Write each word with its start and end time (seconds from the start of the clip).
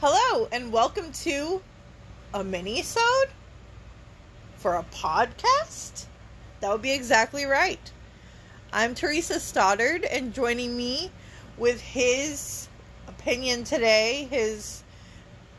Hello, 0.00 0.46
and 0.52 0.72
welcome 0.72 1.10
to 1.10 1.60
a 2.32 2.44
mini-sode 2.44 3.30
for 4.54 4.76
a 4.76 4.84
podcast? 4.94 6.06
That 6.60 6.70
would 6.70 6.82
be 6.82 6.92
exactly 6.92 7.46
right. 7.46 7.80
I'm 8.72 8.94
Theresa 8.94 9.40
Stoddard, 9.40 10.04
and 10.04 10.32
joining 10.32 10.76
me 10.76 11.10
with 11.56 11.80
his 11.80 12.68
opinion 13.08 13.64
today, 13.64 14.28
his 14.30 14.84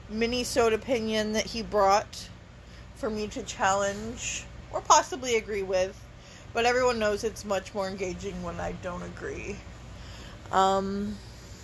mini-sode 0.07 0.71
opinion 0.71 1.33
that 1.33 1.47
he 1.47 1.61
brought 1.61 2.29
for 2.95 3.09
me 3.09 3.27
to 3.27 3.43
challenge 3.43 4.45
or 4.71 4.79
possibly 4.79 5.35
agree 5.35 5.63
with, 5.63 6.01
but 6.53 6.65
everyone 6.65 6.97
knows 6.97 7.25
it's 7.25 7.43
much 7.43 7.73
more 7.73 7.89
engaging 7.89 8.41
when 8.41 8.57
I 8.61 8.71
don't 8.81 9.03
agree. 9.03 9.57
Um, 10.53 11.17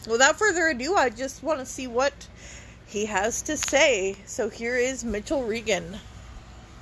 without 0.10 0.38
further 0.38 0.68
ado, 0.68 0.96
I 0.96 1.10
just 1.10 1.42
want 1.42 1.62
to 1.62 1.66
see 1.66 1.88
what 1.88 2.28
he 2.88 3.06
has 3.06 3.42
to 3.44 3.58
say. 3.58 4.16
So 4.26 4.50
here 4.50 4.78
is 4.78 5.04
Mitchell 5.04 5.44
Regan. 5.44 5.98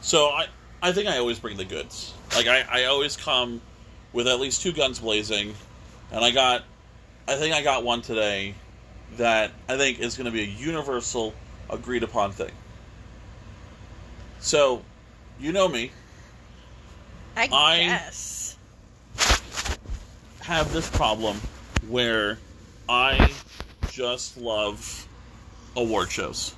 So 0.01 0.27
I, 0.27 0.47
I 0.81 0.91
think 0.91 1.07
I 1.07 1.17
always 1.17 1.39
bring 1.39 1.57
the 1.57 1.65
goods. 1.65 2.13
Like 2.35 2.47
I, 2.47 2.65
I 2.69 2.85
always 2.85 3.15
come 3.15 3.61
with 4.11 4.27
at 4.27 4.39
least 4.39 4.61
two 4.61 4.73
guns 4.73 4.99
blazing, 4.99 5.55
and 6.11 6.23
I 6.23 6.31
got, 6.31 6.63
I 7.27 7.35
think 7.35 7.55
I 7.55 7.63
got 7.63 7.83
one 7.83 8.01
today 8.01 8.55
that 9.17 9.51
I 9.69 9.77
think 9.77 9.99
is 9.99 10.17
going 10.17 10.25
to 10.25 10.31
be 10.31 10.41
a 10.41 10.45
universal, 10.45 11.33
agreed 11.69 12.03
upon 12.03 12.31
thing. 12.31 12.51
So, 14.39 14.83
you 15.39 15.51
know 15.53 15.67
me, 15.67 15.91
I, 17.37 17.49
I- 17.51 17.79
guess. 17.79 18.57
have 20.41 20.71
this 20.73 20.89
problem 20.89 21.37
where 21.87 22.37
I 22.89 23.31
just 23.89 24.37
love 24.37 25.07
award 25.75 26.11
shows. 26.11 26.55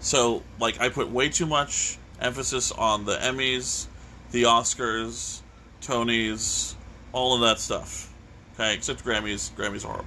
So, 0.00 0.42
like, 0.60 0.80
I 0.80 0.88
put 0.90 1.08
way 1.10 1.28
too 1.28 1.46
much 1.46 1.98
emphasis 2.20 2.70
on 2.72 3.04
the 3.04 3.16
Emmys, 3.16 3.86
the 4.32 4.44
Oscars, 4.44 5.40
Tonys, 5.80 6.74
all 7.12 7.34
of 7.34 7.40
that 7.40 7.58
stuff. 7.58 8.12
Okay, 8.54 8.74
except 8.74 9.04
Grammys. 9.04 9.50
Grammys 9.52 9.84
are 9.84 9.88
horrible. 9.88 10.06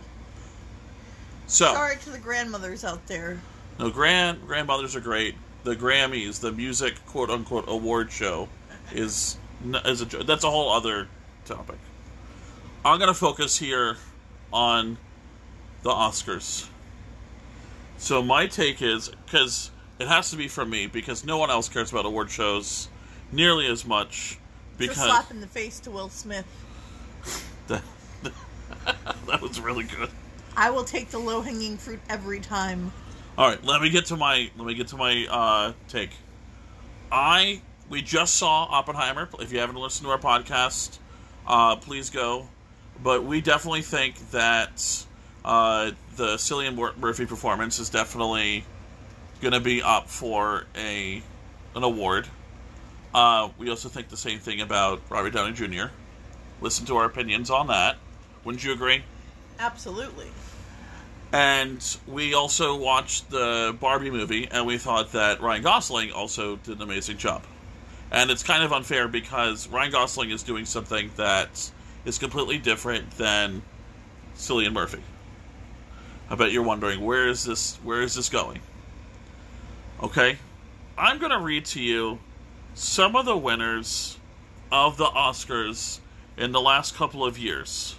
So, 1.47 1.65
Sorry 1.73 1.97
to 1.97 2.09
the 2.11 2.19
grandmothers 2.19 2.83
out 2.83 3.05
there. 3.07 3.39
no, 3.79 3.89
grand 3.89 4.45
grandmothers 4.45 4.95
are 4.95 5.01
great. 5.01 5.35
The 5.63 5.75
Grammys, 5.75 6.39
the 6.39 6.51
music 6.51 7.03
quote 7.05 7.29
unquote 7.29 7.65
award 7.67 8.11
show, 8.11 8.47
is 8.91 9.37
is 9.85 10.01
a 10.01 10.05
that's 10.05 10.43
a 10.43 10.49
whole 10.51 10.71
other 10.71 11.07
topic. 11.45 11.77
I'm 12.85 12.99
gonna 12.99 13.13
focus 13.13 13.57
here 13.57 13.97
on 14.53 14.97
the 15.83 15.89
Oscars. 15.89 16.67
So 17.97 18.21
my 18.21 18.47
take 18.47 18.81
is 18.81 19.09
because 19.25 19.71
it 19.99 20.07
has 20.07 20.29
to 20.31 20.37
be 20.37 20.47
from 20.47 20.69
me 20.69 20.87
because 20.87 21.25
no 21.25 21.37
one 21.37 21.49
else 21.49 21.67
cares 21.67 21.91
about 21.91 22.05
award 22.05 22.29
shows 22.29 22.87
nearly 23.31 23.67
as 23.67 23.85
much 23.85 24.39
because 24.77 24.97
slap 24.97 25.31
in 25.31 25.41
the 25.41 25.47
face 25.47 25.79
to 25.81 25.91
Will 25.91 26.09
Smith. 26.09 26.45
that, 27.67 27.81
that 29.27 29.41
was 29.41 29.59
really 29.59 29.83
good. 29.83 30.09
I 30.55 30.69
will 30.69 30.83
take 30.83 31.09
the 31.09 31.19
low 31.19 31.41
hanging 31.41 31.77
fruit 31.77 31.99
every 32.09 32.39
time. 32.39 32.91
All 33.37 33.47
right, 33.47 33.63
let 33.63 33.81
me 33.81 33.89
get 33.89 34.05
to 34.07 34.17
my 34.17 34.49
let 34.57 34.65
me 34.65 34.73
get 34.73 34.87
to 34.89 34.97
my 34.97 35.27
uh, 35.29 35.73
take. 35.87 36.11
I 37.11 37.61
we 37.89 38.01
just 38.01 38.35
saw 38.35 38.65
Oppenheimer. 38.65 39.29
If 39.39 39.51
you 39.51 39.59
haven't 39.59 39.75
listened 39.75 40.05
to 40.05 40.11
our 40.11 40.17
podcast, 40.17 40.99
uh, 41.45 41.75
please 41.75 42.09
go. 42.09 42.47
But 43.03 43.23
we 43.23 43.41
definitely 43.41 43.83
think 43.83 44.31
that 44.31 45.05
uh, 45.47 45.91
the 46.17 46.35
Cillian 46.35 46.97
Murphy 46.97 47.25
performance 47.25 47.79
is 47.79 47.89
definitely 47.89 48.65
going 49.39 49.53
to 49.53 49.61
be 49.61 49.81
up 49.81 50.09
for 50.09 50.65
a 50.75 51.23
an 51.73 51.83
award. 51.83 52.27
Uh, 53.13 53.49
we 53.57 53.69
also 53.69 53.87
think 53.87 54.09
the 54.09 54.17
same 54.17 54.39
thing 54.39 54.59
about 54.59 55.01
Robert 55.09 55.31
Downey 55.31 55.53
Jr. 55.53 55.85
Listen 56.59 56.85
to 56.87 56.97
our 56.97 57.05
opinions 57.05 57.49
on 57.49 57.67
that. 57.67 57.95
Wouldn't 58.43 58.63
you 58.63 58.73
agree? 58.73 59.03
Absolutely. 59.57 60.27
And 61.31 61.97
we 62.07 62.33
also 62.33 62.75
watched 62.75 63.29
the 63.29 63.75
Barbie 63.79 64.11
movie, 64.11 64.49
and 64.51 64.65
we 64.65 64.77
thought 64.77 65.13
that 65.13 65.39
Ryan 65.39 65.63
Gosling 65.63 66.11
also 66.11 66.57
did 66.57 66.77
an 66.77 66.81
amazing 66.81 67.17
job. 67.17 67.43
And 68.11 68.31
it's 68.31 68.43
kind 68.43 68.63
of 68.63 68.73
unfair 68.73 69.07
because 69.07 69.69
Ryan 69.69 69.91
Gosling 69.93 70.31
is 70.31 70.43
doing 70.43 70.65
something 70.65 71.09
that 71.15 71.71
is 72.03 72.17
completely 72.17 72.57
different 72.57 73.11
than 73.11 73.61
Cillian 74.35 74.73
Murphy. 74.73 75.01
I 76.29 76.35
bet 76.35 76.51
you're 76.51 76.63
wondering 76.63 77.01
where 77.01 77.27
is 77.27 77.43
this 77.45 77.77
where 77.83 78.01
is 78.01 78.15
this 78.15 78.29
going? 78.29 78.59
Okay, 80.03 80.37
I'm 80.97 81.17
going 81.17 81.31
to 81.31 81.39
read 81.39 81.65
to 81.67 81.81
you 81.81 82.19
some 82.73 83.15
of 83.15 83.25
the 83.25 83.37
winners 83.37 84.17
of 84.71 84.97
the 84.97 85.05
Oscars 85.05 85.99
in 86.37 86.51
the 86.51 86.61
last 86.61 86.95
couple 86.95 87.25
of 87.25 87.37
years. 87.37 87.95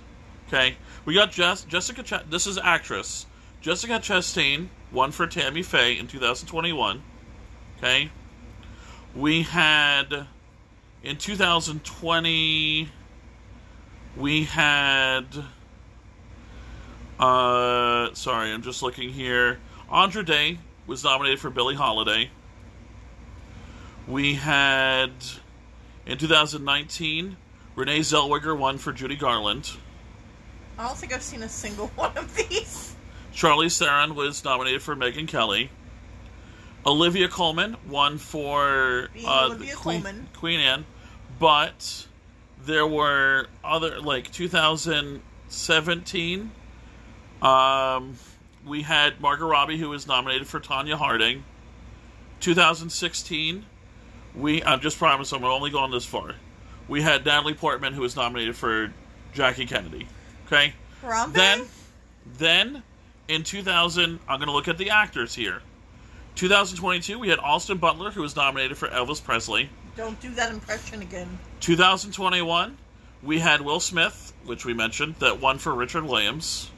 Okay, 0.47 0.77
we 1.05 1.15
got 1.15 1.33
Jess, 1.33 1.65
Jessica. 1.65 2.03
Ch- 2.03 2.31
this 2.31 2.47
is 2.47 2.59
actress 2.59 3.27
Jessica 3.61 3.95
Chastain 3.95 4.69
won 4.93 5.11
for 5.11 5.27
Tammy 5.27 5.63
Faye 5.63 5.99
in 5.99 6.07
2021. 6.07 7.03
Okay, 7.77 8.11
we 9.15 9.43
had 9.43 10.27
in 11.03 11.17
2020 11.17 12.89
we 14.17 14.45
had. 14.45 15.25
Uh, 17.19 18.15
sorry, 18.15 18.53
I'm 18.53 18.63
just 18.63 18.83
looking 18.83 19.11
here. 19.11 19.59
Andra 19.91 20.25
Day 20.25 20.59
was 20.87 21.03
nominated 21.05 21.41
for 21.41 21.51
Billie 21.51 21.75
Holiday. 21.75 22.31
We 24.07 24.35
had 24.35 25.11
in 26.07 26.17
2019 26.19 27.37
Renee 27.75 28.01
Zellweger 28.01 28.59
won 28.59 28.79
for 28.79 28.93
Judy 28.93 29.17
Garland. 29.17 29.73
I 30.79 30.87
don't 30.87 30.97
think 30.97 31.13
I've 31.13 31.23
seen 31.23 31.43
a 31.43 31.49
single 31.49 31.89
one 31.97 32.17
of 32.17 32.35
these. 32.37 32.95
Charlize 33.35 33.79
Theron 33.79 34.15
was 34.15 34.45
nominated 34.45 34.81
for 34.83 34.95
Megyn 34.97 35.27
Kelly. 35.29 35.71
Olivia 36.87 37.29
Colman 37.29 37.77
won 37.89 38.19
for 38.19 39.09
uh, 39.27 39.47
Olivia 39.47 39.75
Queen, 39.75 40.03
Colman. 40.03 40.29
Queen 40.35 40.61
Anne, 40.61 40.85
but 41.39 42.07
there 42.65 42.87
were 42.87 43.49
other 43.63 44.01
like 44.01 44.33
2017. 44.33 46.51
Um, 47.43 48.17
we 48.67 48.83
had 48.83 49.21
Margot 49.21 49.47
Robbie 49.47 49.79
who 49.79 49.91
was 49.91 50.07
nominated 50.07 50.47
for 50.47 50.61
Tonya 50.61 50.95
Harding. 50.95 51.45
2016, 52.41 53.65
we 54.35 54.63
I 54.63 54.77
just 54.77 54.99
promise 54.99 55.33
I'm 55.33 55.45
only 55.45 55.71
going 55.71 55.91
this 55.91 56.05
far. 56.05 56.35
We 56.89 57.03
had 57.03 57.25
Natalie 57.25 57.55
Portman 57.55 57.93
who 57.93 58.03
was 58.03 58.17
nominated 58.17 58.57
for 58.57 58.93
Jackie 59.33 59.67
Kennedy. 59.67 60.07
Okay. 60.47 60.73
Harambe? 61.03 61.33
Then, 61.33 61.67
then 62.39 62.83
in 63.29 63.45
2000, 63.45 64.19
I'm 64.29 64.39
going 64.39 64.47
to 64.47 64.53
look 64.53 64.69
at 64.69 64.79
the 64.79 64.91
actors 64.91 65.35
here. 65.35 65.61
2022, 66.35 67.19
we 67.19 67.29
had 67.29 67.39
Austin 67.41 67.79
Butler, 67.79 68.11
who 68.11 68.23
was 68.23 68.37
nominated 68.37 68.77
for 68.77 68.89
Elvis 68.89 69.23
Presley. 69.23 69.69
Don't 69.97 70.19
do 70.21 70.31
that 70.35 70.53
impression 70.53 71.03
again. 71.03 71.39
2021, 71.61 72.79
we 73.23 73.41
had 73.41 73.61
Will 73.61 73.81
Smith, 73.81 74.33
which 74.45 74.65
we 74.65 74.73
mentioned, 74.73 75.17
that 75.17 75.41
won 75.41 75.59
for 75.59 75.75
Richard 75.75 76.05
Williams. 76.05 76.71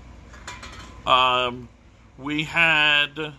Um, 1.07 1.69
we 2.19 2.45
had 2.45 3.33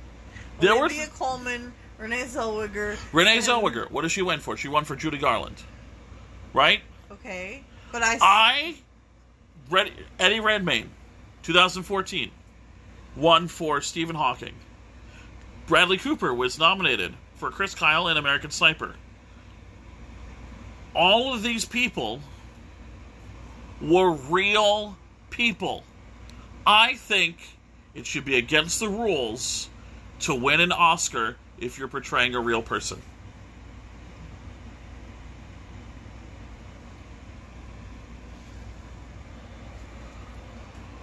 There 0.60 0.74
were 0.74 0.84
Olivia 0.84 1.06
Colman, 1.08 1.72
Renee 1.98 2.24
Zellweger. 2.24 2.96
Renee 3.12 3.38
and- 3.38 3.44
Zellweger. 3.44 3.90
What 3.90 4.02
did 4.02 4.10
she 4.10 4.22
win 4.22 4.40
for? 4.40 4.56
She 4.56 4.68
won 4.68 4.84
for 4.84 4.94
Judy 4.94 5.18
Garland, 5.18 5.62
right? 6.52 6.80
Okay. 7.10 7.64
But 7.92 8.02
I. 8.02 8.18
I 8.20 8.76
read 9.70 9.90
Eddie 10.18 10.40
Redmayne, 10.40 10.90
2014. 11.46 12.32
won 13.14 13.46
for 13.46 13.80
Stephen 13.80 14.16
Hawking. 14.16 14.54
Bradley 15.68 15.96
Cooper 15.96 16.34
was 16.34 16.58
nominated 16.58 17.14
for 17.36 17.52
Chris 17.52 17.72
Kyle 17.72 18.08
in 18.08 18.16
American 18.16 18.50
Sniper. 18.50 18.96
All 20.92 21.32
of 21.32 21.44
these 21.44 21.64
people 21.64 22.20
were 23.80 24.10
real 24.10 24.96
people. 25.30 25.84
I 26.66 26.94
think 26.94 27.36
it 27.94 28.06
should 28.06 28.24
be 28.24 28.36
against 28.36 28.80
the 28.80 28.88
rules 28.88 29.68
to 30.20 30.34
win 30.34 30.60
an 30.60 30.72
Oscar 30.72 31.36
if 31.58 31.78
you're 31.78 31.86
portraying 31.86 32.34
a 32.34 32.40
real 32.40 32.60
person. 32.60 33.00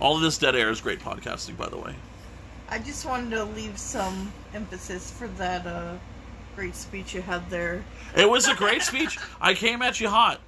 All 0.03 0.17
of 0.17 0.21
this 0.21 0.38
dead 0.38 0.53
air 0.53 0.69
is 0.69 0.81
great 0.81 1.00
podcasting, 1.00 1.55
by 1.55 1.69
the 1.69 1.77
way. 1.77 1.95
I 2.67 2.77
just 2.77 3.05
wanted 3.05 3.29
to 3.31 3.45
leave 3.45 3.77
some 3.77 4.33
emphasis 4.53 5.09
for 5.09 5.29
that 5.29 5.65
uh, 5.65 5.94
great 6.57 6.75
speech 6.75 7.13
you 7.15 7.21
had 7.21 7.50
there. 7.50 7.85
It 8.13 8.29
was 8.29 8.50
a 8.50 8.53
great 8.53 8.81
speech. 8.81 9.17
I 9.39 9.53
came 9.53 9.81
at 9.81 10.01
you 10.01 10.09
hot. 10.09 10.41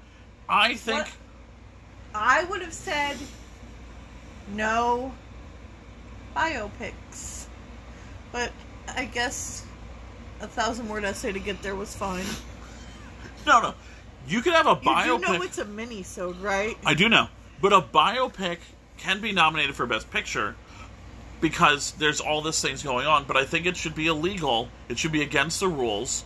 I 0.50 0.74
think. 0.74 1.06
What? 1.06 1.12
I 2.14 2.44
would 2.44 2.62
have 2.64 2.74
said 2.74 3.16
no 4.54 5.14
biopics, 6.36 7.46
but 8.34 8.52
I 8.94 9.06
guess 9.06 9.66
a 10.42 10.48
thousand 10.48 10.90
word 10.90 11.06
essay 11.06 11.32
to 11.32 11.40
get 11.40 11.62
there 11.62 11.76
was 11.76 11.96
fine. 11.96 12.26
No, 13.48 13.62
no. 13.62 13.76
You 14.28 14.42
could 14.42 14.54
have 14.54 14.66
a 14.66 14.72
You 14.82 14.90
biopic. 14.90 15.20
do 15.28 15.34
know 15.34 15.42
it's 15.44 15.60
a 15.60 15.66
mini-sode, 15.66 16.38
right? 16.38 16.76
I 16.84 16.96
do 16.96 17.08
know. 17.08 17.28
But 17.62 17.74
a 17.74 17.82
biopic 17.82 18.58
can 18.98 19.22
be 19.22 19.32
nominated 19.32 19.76
for 19.76 19.86
Best 19.86 20.10
Picture 20.12 20.56
because 21.42 21.92
there's 21.94 22.22
all 22.22 22.42
these 22.42 22.62
things 22.62 22.82
going 22.82 23.06
on, 23.06 23.26
but 23.26 23.38
I 23.38 23.46
think 23.46 23.66
it 23.66 23.78
should 23.78 23.96
be 23.96 24.08
illegal. 24.08 24.70
It 24.90 24.98
should 24.98 25.12
be 25.12 25.22
against 25.22 25.60
the 25.60 25.68
rules. 25.68 26.24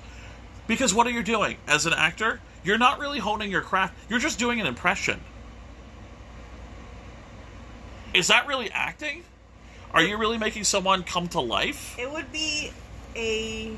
Because 0.67 0.93
what 0.93 1.07
are 1.07 1.11
you 1.11 1.23
doing? 1.23 1.57
As 1.67 1.85
an 1.85 1.93
actor, 1.93 2.41
you're 2.63 2.77
not 2.77 2.99
really 2.99 3.19
honing 3.19 3.51
your 3.51 3.61
craft. 3.61 3.95
You're 4.07 4.19
just 4.19 4.37
doing 4.37 4.61
an 4.61 4.67
impression. 4.67 5.19
Is 8.13 8.27
that 8.27 8.47
really 8.47 8.69
acting? 8.71 9.23
Are 9.91 10.01
you 10.01 10.17
really 10.17 10.37
making 10.37 10.63
someone 10.63 11.03
come 11.03 11.27
to 11.29 11.39
life? 11.39 11.97
It 11.97 12.11
would 12.11 12.31
be 12.31 12.71
a 13.15 13.77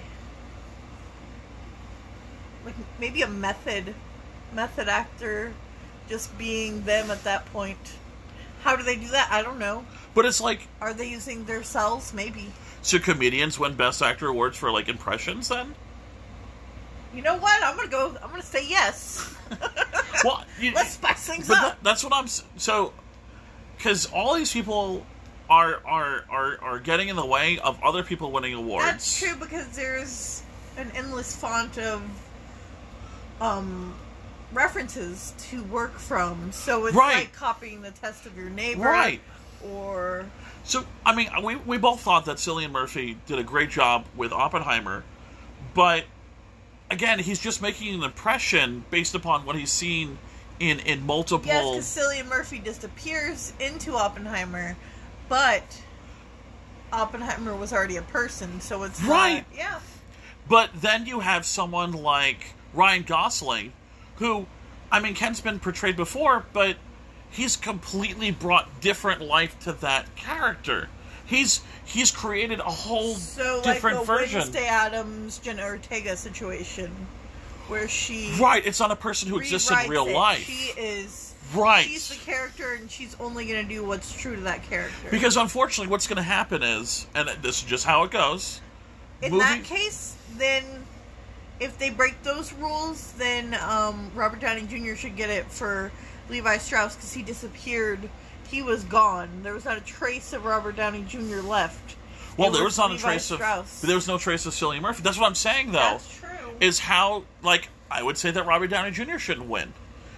like 2.65 2.75
maybe 2.99 3.21
a 3.21 3.27
method 3.27 3.95
method 4.53 4.88
actor 4.88 5.53
just 6.09 6.38
being 6.38 6.83
them 6.83 7.09
at 7.09 7.23
that 7.23 7.45
point. 7.47 7.97
How 8.63 8.75
do 8.75 8.84
they 8.84 8.96
do 8.96 9.08
that? 9.10 9.30
I 9.31 9.42
don't 9.42 9.60
know. 9.60 9.86
But 10.13 10.25
it's 10.25 10.42
like, 10.42 10.68
Are 10.81 10.94
they 10.94 11.10
using 11.10 11.46
their 11.46 11.63
cells? 11.63 12.13
Maybe. 12.13 12.52
should 12.84 13.04
comedians 13.04 13.58
win 13.60 13.75
Best 13.75 14.02
Actor 14.02 14.28
awards 14.28 14.58
for 14.58 14.72
like 14.72 14.88
impressions 14.90 15.48
then? 15.48 15.74
You 17.13 17.22
know 17.22 17.38
what? 17.38 17.62
I'm 17.63 17.75
gonna 17.75 17.90
go. 17.90 18.16
I'm 18.24 18.30
gonna 18.30 18.42
say 18.44 18.68
yes. 18.68 19.34
Well, 20.24 20.44
you, 20.60 20.72
Let's 20.75 20.92
spice 20.92 21.25
things 21.25 21.48
but 21.48 21.58
up. 21.58 21.63
that, 21.63 21.78
that's 21.84 22.04
what 22.04 22.13
I'm 22.13 22.28
so 22.28 22.94
because 23.75 24.06
all 24.13 24.36
these 24.36 24.54
people 24.54 25.04
are 25.50 25.81
are 25.86 26.25
are 26.30 26.58
are 26.62 26.80
getting 26.80 27.10
in 27.10 27.16
the 27.16 27.25
way 27.25 27.58
of 27.60 27.81
other 27.84 28.04
people 28.04 28.31
winning 28.31 28.54
awards. 28.54 28.86
That's 28.86 29.19
true 29.19 29.36
because 29.40 29.68
there's 29.75 30.44
an 30.78 30.92
endless 30.96 31.36
font 31.36 31.78
of 31.80 32.04
um 33.42 33.96
references 34.53 35.33
to 35.50 35.63
work 35.63 35.98
from. 35.98 36.51
So 36.51 36.86
it's 36.86 36.95
Right. 36.95 37.15
like 37.15 37.33
copying 37.33 37.81
the 37.81 37.92
test 37.92 38.25
of 38.25 38.38
your 38.38 38.50
neighbor, 38.50 38.83
Right. 38.83 39.21
Or 39.63 40.25
So 40.63 40.86
I 41.06 41.13
mean, 41.15 41.30
we 41.44 41.56
we 41.56 41.77
both 41.77 42.01
thought 42.01 42.25
that 42.25 42.38
Cillian 42.38 42.71
Murphy 42.71 43.18
did 43.27 43.38
a 43.39 43.44
great 43.44 43.69
job 43.69 44.06
with 44.15 44.31
Oppenheimer, 44.33 45.03
but 45.74 46.06
again, 46.89 47.19
he's 47.19 47.39
just 47.39 47.62
making 47.62 47.94
an 47.95 48.03
impression 48.03 48.83
based 48.89 49.15
upon 49.15 49.45
what 49.45 49.56
he's 49.56 49.71
seen 49.71 50.18
in 50.59 50.80
in 50.80 51.06
multiple. 51.06 51.45
yes, 51.48 51.63
because 51.95 52.07
Cillian 52.09 52.27
Murphy 52.27 52.59
just 52.59 52.83
appears 52.83 53.53
into 53.59 53.95
Oppenheimer, 53.95 54.75
but 55.30 55.63
Oppenheimer 56.94 57.56
was 57.56 57.71
already 57.71 57.95
a 57.98 58.01
person, 58.01 58.59
so 58.62 58.83
it's 58.83 59.01
not- 59.01 59.09
Right. 59.09 59.45
yeah. 59.56 59.80
But 60.50 60.69
then 60.81 61.06
you 61.06 61.21
have 61.21 61.45
someone 61.45 61.94
like 61.94 62.53
Ryan 62.74 63.03
Gosling, 63.03 63.71
who, 64.21 64.45
I 64.91 65.00
mean, 65.01 65.15
Ken's 65.15 65.41
been 65.41 65.59
portrayed 65.59 65.97
before, 65.97 66.45
but 66.53 66.77
he's 67.29 67.57
completely 67.57 68.31
brought 68.31 68.79
different 68.79 69.21
life 69.21 69.59
to 69.62 69.73
that 69.73 70.15
character. 70.15 70.88
He's 71.25 71.62
he's 71.85 72.12
created 72.12 72.59
a 72.59 72.63
whole 72.63 73.15
So 73.15 73.62
different 73.63 73.97
like 73.97 74.07
the 74.07 74.13
version. 74.13 74.39
Wednesday 74.39 74.68
Addams 74.68 75.39
Jenna 75.39 75.63
Ortega 75.63 76.15
situation, 76.18 76.91
where 77.68 77.88
she 77.88 78.35
Right, 78.39 78.65
it's 78.65 78.79
not 78.79 78.91
a 78.91 78.95
person 78.95 79.29
who 79.29 79.39
exists 79.39 79.71
in 79.71 79.89
real 79.89 80.07
it. 80.07 80.13
life. 80.13 80.39
She 80.44 80.79
is 80.79 81.27
Right. 81.56 81.85
She's 81.85 82.07
the 82.09 82.15
character, 82.15 82.74
and 82.75 82.89
she's 82.89 83.13
only 83.19 83.45
going 83.45 83.67
to 83.67 83.74
do 83.74 83.83
what's 83.83 84.13
true 84.13 84.35
to 84.35 84.41
that 84.44 84.63
character. 84.69 85.09
Because 85.09 85.35
unfortunately, 85.35 85.89
what's 85.91 86.07
going 86.07 86.15
to 86.17 86.21
happen 86.24 86.63
is, 86.63 87.07
and 87.13 87.27
this 87.41 87.57
is 87.57 87.63
just 87.63 87.83
how 87.85 88.03
it 88.03 88.12
goes. 88.12 88.62
in 89.21 89.31
movie- 89.33 89.44
that 89.44 89.63
case, 89.65 90.15
then 90.38 90.63
if 91.62 91.78
they 91.78 91.90
break 91.92 92.22
those 92.24 92.52
rules, 92.54 93.13
then 93.13 93.54
um, 93.54 94.12
Robert 94.16 94.42
Downey 94.42 94.63
Jr. 94.63 94.96
should 94.96 95.16
get 95.16 95.30
it 95.30 95.46
for 95.46 95.92
Levi 96.30 96.58
Strauss 96.58 96.96
because 96.96 97.13
he 97.13 97.22
disappeared. 97.22 98.10
He 98.50 98.62
was 98.62 98.84
gone. 98.84 99.30
There 99.44 99.54
was 99.54 99.63
not 99.63 99.78
a 99.78 99.81
trace 99.81 100.34
of 100.34 100.44
Robert 100.44 100.75
Downey 100.75 101.06
Jr. 101.08 101.38
left. 101.42 101.96
Well, 102.36 102.50
It 102.50 102.54
there 102.54 102.63
was 102.63 102.78
not 102.78 102.90
a 102.90 102.94
Levi 102.94 103.04
trace 103.04 103.25
Strauss. 103.25 103.81
of 103.84 103.88
there 103.88 103.96
was 103.96 104.08
no 104.08 104.18
trace 104.18 104.46
of 104.46 104.54
Cillian 104.54 104.81
Murphy. 104.81 105.04
That's 105.04 105.18
what 105.18 105.28
I'm 105.28 105.36
saying, 105.36 105.68
though. 105.72 105.80
That's 105.80 106.18
true. 106.18 106.28
Is 106.60 106.80
how 106.80 107.24
like 107.44 107.69
I 107.90 108.02
would 108.04 108.18
say 108.18 108.31
that 108.31 108.46
Robert 108.46 108.68
Downey 108.68 108.92
Jr. 108.92 109.18
shouldn't 109.18 109.48
win. 109.48 109.74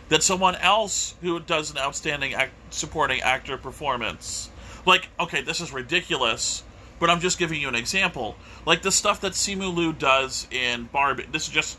That 0.09 0.23
someone 0.23 0.55
else 0.55 1.15
who 1.21 1.39
does 1.39 1.71
an 1.71 1.77
outstanding 1.77 2.33
act, 2.33 2.51
supporting 2.69 3.21
actor 3.21 3.57
performance. 3.57 4.49
Like, 4.85 5.07
okay, 5.19 5.41
this 5.41 5.59
is 5.61 5.71
ridiculous, 5.71 6.63
but 6.99 7.09
I'm 7.09 7.19
just 7.19 7.37
giving 7.37 7.61
you 7.61 7.67
an 7.67 7.75
example. 7.75 8.35
Like 8.65 8.81
the 8.81 8.91
stuff 8.91 9.21
that 9.21 9.33
Simu 9.33 9.73
Liu 9.73 9.93
does 9.93 10.47
in 10.51 10.85
Barbie. 10.91 11.25
This 11.31 11.47
is 11.47 11.53
just 11.53 11.77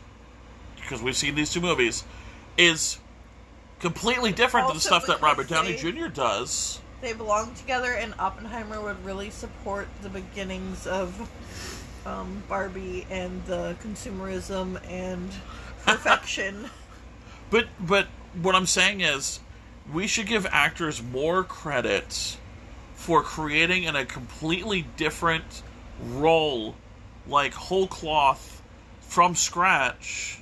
because 0.75 1.01
we've 1.01 1.15
seen 1.15 1.35
these 1.35 1.51
two 1.51 1.61
movies. 1.61 2.03
Is 2.57 2.99
completely 3.79 4.31
different 4.31 4.67
than 4.67 4.77
the 4.77 4.81
stuff 4.81 5.07
that 5.07 5.21
Robert 5.21 5.47
Downey 5.49 5.73
they- 5.73 5.91
Jr. 5.91 6.07
does. 6.07 6.79
they 7.01 7.11
belong 7.13 7.53
together, 7.55 7.93
and 7.93 8.13
Oppenheimer 8.17 8.81
would 8.81 9.03
really 9.03 9.29
support 9.29 9.87
the 10.01 10.09
beginnings 10.09 10.87
of 10.87 11.29
um, 12.05 12.43
Barbie 12.47 13.05
and 13.09 13.43
the 13.45 13.75
consumerism 13.83 14.79
and 14.89 15.29
perfection. 15.85 16.69
But 17.49 17.67
but 17.79 18.07
what 18.41 18.55
I'm 18.55 18.65
saying 18.65 19.01
is, 19.01 19.39
we 19.91 20.07
should 20.07 20.27
give 20.27 20.45
actors 20.51 21.01
more 21.03 21.43
credit 21.43 22.37
for 22.95 23.21
creating 23.21 23.83
in 23.83 23.95
a 23.95 24.05
completely 24.05 24.87
different 24.97 25.61
role, 26.01 26.75
like 27.27 27.53
whole 27.53 27.87
cloth 27.87 28.61
from 29.01 29.35
scratch, 29.35 30.41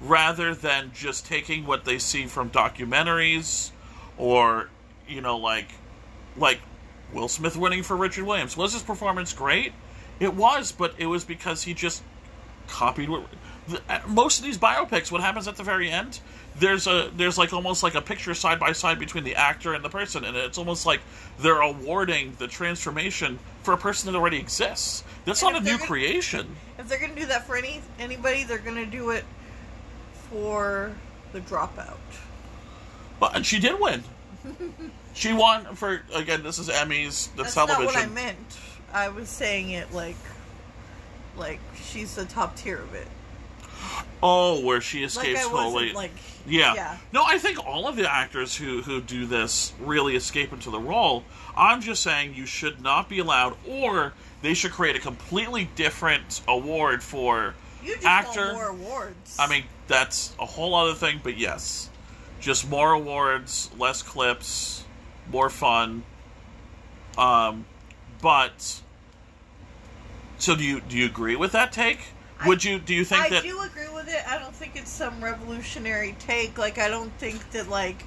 rather 0.00 0.54
than 0.54 0.92
just 0.94 1.26
taking 1.26 1.66
what 1.66 1.84
they 1.84 1.98
see 1.98 2.26
from 2.26 2.50
documentaries, 2.50 3.70
or 4.16 4.70
you 5.06 5.20
know 5.20 5.36
like 5.36 5.68
like 6.36 6.60
Will 7.12 7.28
Smith 7.28 7.56
winning 7.56 7.82
for 7.82 7.96
Richard 7.96 8.24
Williams. 8.24 8.56
Was 8.56 8.72
his 8.72 8.82
performance 8.82 9.32
great? 9.32 9.72
It 10.20 10.34
was, 10.34 10.72
but 10.72 10.94
it 10.98 11.06
was 11.06 11.24
because 11.24 11.64
he 11.64 11.74
just 11.74 12.02
copied 12.68 13.08
what 13.08 13.24
most 14.06 14.38
of 14.38 14.44
these 14.44 14.58
biopics 14.58 15.10
what 15.12 15.20
happens 15.20 15.46
at 15.48 15.56
the 15.56 15.62
very 15.62 15.90
end 15.90 16.20
there's 16.58 16.86
a 16.86 17.10
there's 17.16 17.38
like 17.38 17.52
almost 17.52 17.82
like 17.82 17.94
a 17.94 18.00
picture 18.00 18.34
side 18.34 18.58
by 18.58 18.72
side 18.72 18.98
between 18.98 19.24
the 19.24 19.34
actor 19.36 19.72
and 19.74 19.84
the 19.84 19.88
person 19.88 20.24
and 20.24 20.36
it's 20.36 20.58
almost 20.58 20.84
like 20.86 21.00
they're 21.38 21.60
awarding 21.62 22.34
the 22.38 22.46
transformation 22.48 23.38
for 23.62 23.72
a 23.74 23.76
person 23.78 24.10
that 24.12 24.18
already 24.18 24.38
exists 24.38 25.04
that's 25.24 25.42
And 25.42 25.52
not 25.52 25.62
a 25.62 25.64
new 25.64 25.76
gonna- 25.76 25.86
creation 25.86 26.56
if 26.78 26.88
they're 26.88 26.98
gonna 27.00 27.14
do 27.14 27.26
that 27.26 27.46
for 27.46 27.56
any 27.56 27.80
anybody, 27.98 28.44
they're 28.44 28.58
gonna 28.58 28.86
do 28.86 29.10
it 29.10 29.24
for 30.30 30.92
the 31.32 31.40
dropout. 31.40 31.98
but 33.18 33.34
and 33.36 33.44
she 33.44 33.58
did 33.58 33.78
win 33.78 34.02
she 35.14 35.32
won 35.32 35.74
for 35.74 36.02
again 36.14 36.42
this 36.42 36.58
is 36.58 36.68
emmys 36.68 37.28
that's, 37.36 37.54
That's 37.54 37.54
television 37.54 37.84
not 37.84 37.86
what 37.86 37.96
I 37.96 38.06
meant. 38.06 38.58
I 38.92 39.08
was 39.10 39.28
saying 39.28 39.70
it 39.70 39.92
like, 39.92 40.16
like 41.36 41.60
she's 41.84 42.14
the 42.16 42.24
top 42.24 42.56
tier 42.56 42.78
of 42.78 42.94
it. 42.94 43.06
Oh 44.22 44.60
where 44.64 44.80
she 44.80 45.00
Like 45.00 45.06
escapes 45.08 45.50
wasn't 45.50 45.94
like, 45.94 46.10
Yeah. 46.46 46.74
yeah. 46.74 46.98
No, 47.12 47.24
I 47.24 47.38
think 47.38 47.64
all 47.64 47.86
of 47.86 47.96
the 47.96 48.10
actors 48.12 48.56
who 48.56 48.82
who 48.82 49.00
do 49.00 49.26
this 49.26 49.72
really 49.80 50.16
escape 50.16 50.52
into 50.52 50.70
the 50.70 50.80
role. 50.80 51.24
I'm 51.56 51.80
just 51.80 52.02
saying 52.02 52.34
you 52.34 52.46
should 52.46 52.82
not 52.82 53.08
be 53.08 53.18
allowed, 53.18 53.56
or 53.66 54.12
they 54.42 54.54
should 54.54 54.72
create 54.72 54.96
a 54.96 55.00
completely 55.00 55.68
different 55.74 56.40
award 56.48 57.02
for 57.02 57.54
actor. 58.04 58.52
more 58.52 58.68
awards. 58.68 59.36
I 59.38 59.48
mean, 59.48 59.64
that's 59.88 60.34
a 60.38 60.46
whole 60.46 60.74
other 60.74 60.94
thing, 60.94 61.20
but 61.22 61.36
yes, 61.36 61.90
just 62.40 62.68
more 62.68 62.92
awards, 62.92 63.70
less 63.78 64.02
clips, 64.02 64.84
more 65.30 65.50
fun. 65.50 66.04
Um, 67.18 67.64
but 68.22 68.80
so 70.38 70.54
do 70.56 70.64
you 70.64 70.80
do 70.80 70.96
you 70.96 71.06
agree 71.06 71.36
with 71.36 71.52
that 71.52 71.72
take? 71.72 71.98
I- 72.40 72.48
Would 72.48 72.64
you 72.64 72.78
do 72.78 72.94
you 72.94 73.04
think 73.04 73.22
I 73.24 73.28
that 73.30 73.42
do 73.42 73.60
agree 73.60 73.88
with 73.94 74.08
it. 74.08 74.22
I 74.26 74.38
don't 74.38 74.54
think 74.54 74.72
it's 74.76 74.90
some 74.90 75.22
revolutionary 75.22 76.16
take. 76.18 76.56
Like 76.58 76.78
I 76.78 76.88
don't 76.88 77.12
think 77.18 77.50
that 77.52 77.68
like 77.68 78.02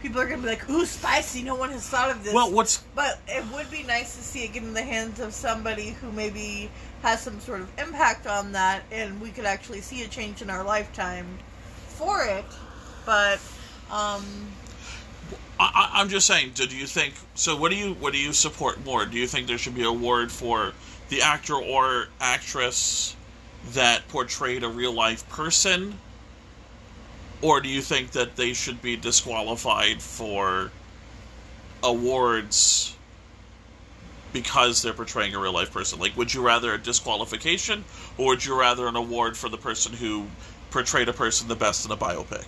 people 0.00 0.20
are 0.20 0.28
gonna 0.28 0.42
be 0.42 0.48
like, 0.48 0.68
"Ooh, 0.68 0.84
spicy! 0.86 1.42
No 1.42 1.54
one 1.54 1.70
has 1.70 1.86
thought 1.88 2.10
of 2.10 2.22
this." 2.22 2.32
well 2.34 2.50
what's 2.52 2.78
but 2.94 3.18
it 3.28 3.44
would 3.52 3.70
be 3.70 3.82
nice 3.84 4.14
to 4.16 4.22
see 4.22 4.44
it 4.44 4.52
get 4.52 4.62
in 4.62 4.74
the 4.74 4.82
hands 4.82 5.20
of 5.20 5.32
somebody 5.32 5.90
who 6.00 6.12
maybe 6.12 6.70
has 7.02 7.20
some 7.22 7.40
sort 7.40 7.60
of 7.60 7.68
impact 7.78 8.26
on 8.26 8.52
that, 8.52 8.82
and 8.92 9.20
we 9.20 9.30
could 9.30 9.44
actually 9.44 9.80
see 9.80 10.02
a 10.02 10.08
change 10.08 10.42
in 10.42 10.50
our 10.50 10.64
lifetime 10.64 11.26
for 11.96 12.24
it. 12.24 12.44
But 13.06 13.38
um, 13.90 14.24
I, 15.58 15.70
I- 15.74 15.90
I'm 15.94 16.08
just 16.08 16.26
saying. 16.26 16.52
Do, 16.54 16.66
do 16.66 16.76
you 16.76 16.86
think 16.86 17.14
so? 17.34 17.56
What 17.56 17.70
do 17.70 17.76
you 17.76 17.94
what 17.94 18.12
do 18.12 18.18
you 18.18 18.32
support 18.32 18.84
more? 18.84 19.06
Do 19.06 19.16
you 19.16 19.26
think 19.26 19.46
there 19.46 19.58
should 19.58 19.74
be 19.74 19.84
a 19.84 19.88
award 19.88 20.30
for 20.30 20.72
the 21.08 21.22
actor 21.22 21.54
or 21.54 22.08
actress 22.20 23.16
that 23.74 24.06
portrayed 24.08 24.64
a 24.64 24.68
real 24.68 24.92
life 24.92 25.28
person, 25.28 25.98
or 27.42 27.60
do 27.60 27.68
you 27.68 27.82
think 27.82 28.12
that 28.12 28.36
they 28.36 28.52
should 28.52 28.82
be 28.82 28.96
disqualified 28.96 30.02
for 30.02 30.70
awards 31.82 32.96
because 34.32 34.82
they're 34.82 34.92
portraying 34.92 35.34
a 35.34 35.38
real 35.38 35.52
life 35.52 35.72
person? 35.72 35.98
Like, 35.98 36.16
would 36.16 36.32
you 36.32 36.42
rather 36.42 36.74
a 36.74 36.78
disqualification, 36.78 37.84
or 38.16 38.28
would 38.28 38.44
you 38.44 38.58
rather 38.58 38.86
an 38.86 38.96
award 38.96 39.36
for 39.36 39.48
the 39.48 39.56
person 39.56 39.92
who 39.92 40.26
portrayed 40.70 41.08
a 41.08 41.12
person 41.12 41.48
the 41.48 41.56
best 41.56 41.84
in 41.84 41.92
a 41.92 41.96
biopic? 41.96 42.46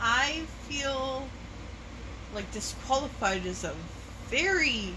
I 0.00 0.42
feel 0.68 1.26
like 2.34 2.50
disqualified 2.52 3.44
is 3.44 3.64
a 3.64 3.74
very 4.28 4.94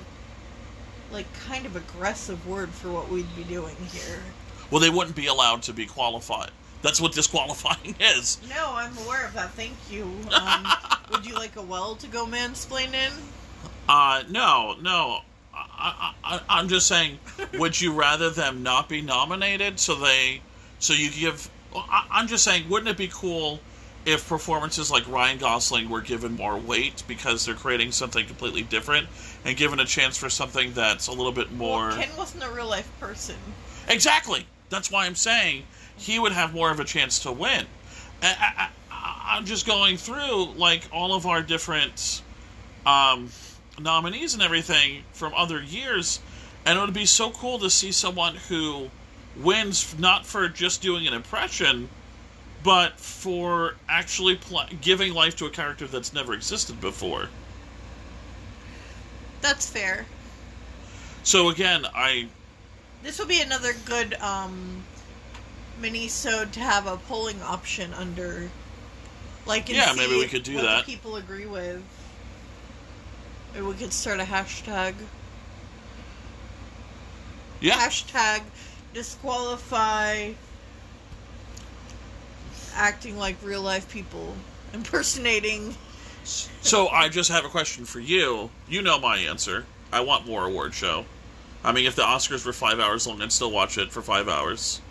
like 1.12 1.26
kind 1.48 1.66
of 1.66 1.76
aggressive 1.76 2.48
word 2.48 2.70
for 2.70 2.90
what 2.90 3.10
we'd 3.10 3.36
be 3.36 3.44
doing 3.44 3.76
here. 3.92 4.22
Well, 4.76 4.82
they 4.82 4.90
wouldn't 4.90 5.16
be 5.16 5.28
allowed 5.28 5.62
to 5.64 5.74
be 5.74 5.86
qualified. 5.86 6.52
That's 6.82 7.00
what 7.00 7.14
disqualifying 7.14 7.96
is. 8.02 8.40
No, 8.50 8.74
I'm 8.74 8.92
aware 9.06 9.26
of 9.26 9.34
that. 9.36 9.52
Thank 9.52 9.72
you. 9.90 10.04
Um, 10.34 10.68
would 11.12 11.26
you 11.26 11.34
like 11.34 11.56
a 11.56 11.62
well 11.62 11.96
to 11.96 12.08
go 12.08 12.26
mansplain 12.26 12.94
in? 12.94 13.14
Uh, 13.88 14.24
no, 14.30 14.76
no. 14.82 15.20
I, 15.54 16.14
I, 16.26 16.42
I'm 16.50 16.68
just 16.68 16.88
saying. 16.88 17.20
would 17.58 17.80
you 17.80 17.94
rather 17.94 18.30
them 18.30 18.64
not 18.64 18.90
be 18.90 19.00
nominated 19.02 19.80
so 19.80 19.96
they, 19.96 20.42
so 20.80 20.92
you 20.94 21.10
give? 21.10 21.50
I, 21.74 22.06
I'm 22.12 22.28
just 22.28 22.44
saying. 22.44 22.68
Wouldn't 22.68 22.90
it 22.90 22.98
be 22.98 23.10
cool 23.14 23.62
if 24.06 24.28
performances 24.28 24.92
like 24.92 25.08
Ryan 25.08 25.38
Gosling 25.38 25.90
were 25.90 26.02
given 26.02 26.36
more 26.36 26.58
weight 26.58 27.02
because 27.08 27.46
they're 27.46 27.56
creating 27.56 27.94
something 27.94 28.26
completely 28.26 28.64
different 28.64 29.08
and 29.46 29.56
given 29.56 29.80
a 29.80 29.86
chance 29.86 30.18
for 30.18 30.30
something 30.30 30.74
that's 30.74 31.08
a 31.08 31.14
little 31.14 31.32
bit 31.32 31.54
more 31.54 31.88
Well, 31.88 31.98
Ken 31.98 32.10
wasn't 32.18 32.44
a 32.44 32.50
real 32.50 32.68
life 32.68 32.92
person. 33.00 33.38
exactly. 33.88 34.46
That's 34.70 34.92
why 34.92 35.06
I'm 35.06 35.16
saying 35.16 35.64
he 35.98 36.20
would 36.20 36.32
have 36.32 36.54
more 36.54 36.72
of 36.72 36.80
a 36.80 36.84
chance 36.84 37.20
to 37.20 37.32
win. 37.32 37.66
I, 38.22 38.70
I'm 38.92 39.46
just 39.46 39.66
going 39.66 39.98
through 39.98 40.54
like 40.54 40.84
all 40.92 41.14
of 41.14 41.26
our 41.26 41.42
different 41.42 42.22
um, 42.86 43.30
nominees 43.80 44.34
and 44.34 44.44
everything 44.44 45.04
from 45.14 45.34
other 45.34 45.62
years, 45.62 46.20
and 46.66 46.78
it 46.78 46.82
would 46.82 46.94
be 46.94 47.06
so 47.06 47.32
cool 47.32 47.60
to 47.60 47.70
see 47.70 47.92
someone 47.92 48.36
who 48.36 48.90
wins 49.36 49.98
not 50.00 50.26
for 50.26 50.48
just 50.48 50.82
doing 50.82 51.08
an 51.08 51.14
impression, 51.14 51.90
but 52.64 53.00
for 53.00 53.76
actually 53.90 54.36
pl- 54.36 54.66
giving 54.82 55.14
life 55.14 55.36
to 55.38 55.46
a 55.46 55.50
character 55.50 55.88
that's 55.88 56.14
never 56.14 56.34
existed 56.34 56.80
before. 56.80 57.30
That's 59.42 59.70
fair. 59.70 60.06
So 61.24 61.50
again, 61.50 61.86
I 61.94 62.28
This 63.06 63.20
would 63.20 63.28
be 63.28 63.40
another 63.40 63.74
good 63.86 64.16
um 64.16 64.84
mini-sode 65.80 66.52
to 66.54 66.60
have 66.60 66.88
a 66.88 66.98
polling 66.98 67.42
option 67.44 67.94
under. 67.94 68.50
Like, 69.46 69.70
and 69.70 69.78
Yeah, 69.78 69.92
see 69.92 69.98
maybe 69.98 70.18
we 70.18 70.28
could 70.28 70.42
do 70.42 70.56
what 70.56 70.64
that. 70.64 70.86
The 70.86 70.92
people 70.92 71.16
agree 71.18 71.46
with. 71.46 71.84
Or 73.56 73.64
we 73.64 73.76
could 73.76 73.94
start 73.94 74.20
a 74.20 74.24
hashtag. 74.24 74.96
yeah 77.62 77.78
Hashtag 77.78 78.42
disqualify 78.94 80.32
acting 82.74 83.18
like 83.18 83.36
real 83.44 83.62
life 83.62 83.88
people, 83.90 84.34
impersonating. 84.74 85.76
So 86.24 86.88
I 86.88 87.10
just 87.10 87.30
have 87.30 87.46
a 87.46 87.50
question 87.50 87.86
for 87.86 88.00
you. 88.00 88.50
You 88.68 88.82
know 88.82 89.00
my 89.00 89.18
answer. 89.18 89.66
I 89.94 90.00
want 90.00 90.26
more 90.26 90.48
award 90.48 90.74
show. 90.74 91.06
I 91.66 91.72
mean, 91.72 91.86
if 91.86 91.96
the 91.96 92.04
Oscars 92.04 92.46
were 92.46 92.54
five 92.54 92.80
hours 92.80 93.08
long, 93.08 93.22
I'd 93.22 93.32
still 93.32 93.52
watch 93.52 93.78
it 93.78 93.92
for 93.92 94.02
five 94.02 94.28
hours. 94.30 94.82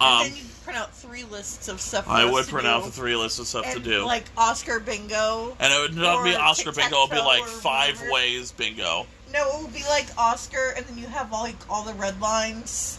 Um, 0.00 0.24
and 0.24 0.32
then 0.32 0.38
you 0.38 0.44
print 0.64 0.78
out 0.78 0.94
three 0.94 1.24
lists 1.24 1.68
of 1.68 1.80
stuff. 1.80 2.08
I 2.08 2.24
would 2.30 2.46
print 2.48 2.64
do. 2.66 2.70
out 2.70 2.84
the 2.84 2.90
three 2.90 3.14
lists 3.16 3.38
of 3.38 3.46
stuff 3.46 3.72
to 3.72 3.78
do, 3.80 4.04
Like 4.04 4.24
Oscar 4.36 4.80
bingo. 4.80 5.56
and 5.60 5.72
it 5.72 5.80
would 5.80 5.96
not 5.96 6.24
be 6.24 6.34
Oscar 6.34 6.72
bingo. 6.72 7.04
It 7.04 7.10
would 7.10 7.16
be 7.16 7.22
like 7.22 7.44
five 7.44 7.94
whatever. 7.96 8.12
ways 8.12 8.52
bingo. 8.52 9.06
No, 9.32 9.58
it 9.58 9.62
would 9.62 9.72
be 9.74 9.84
like 9.84 10.06
Oscar, 10.18 10.74
and 10.76 10.84
then 10.86 10.98
you 10.98 11.06
have 11.06 11.30
like 11.32 11.54
all 11.70 11.84
the 11.84 11.94
red 11.94 12.20
lines, 12.20 12.98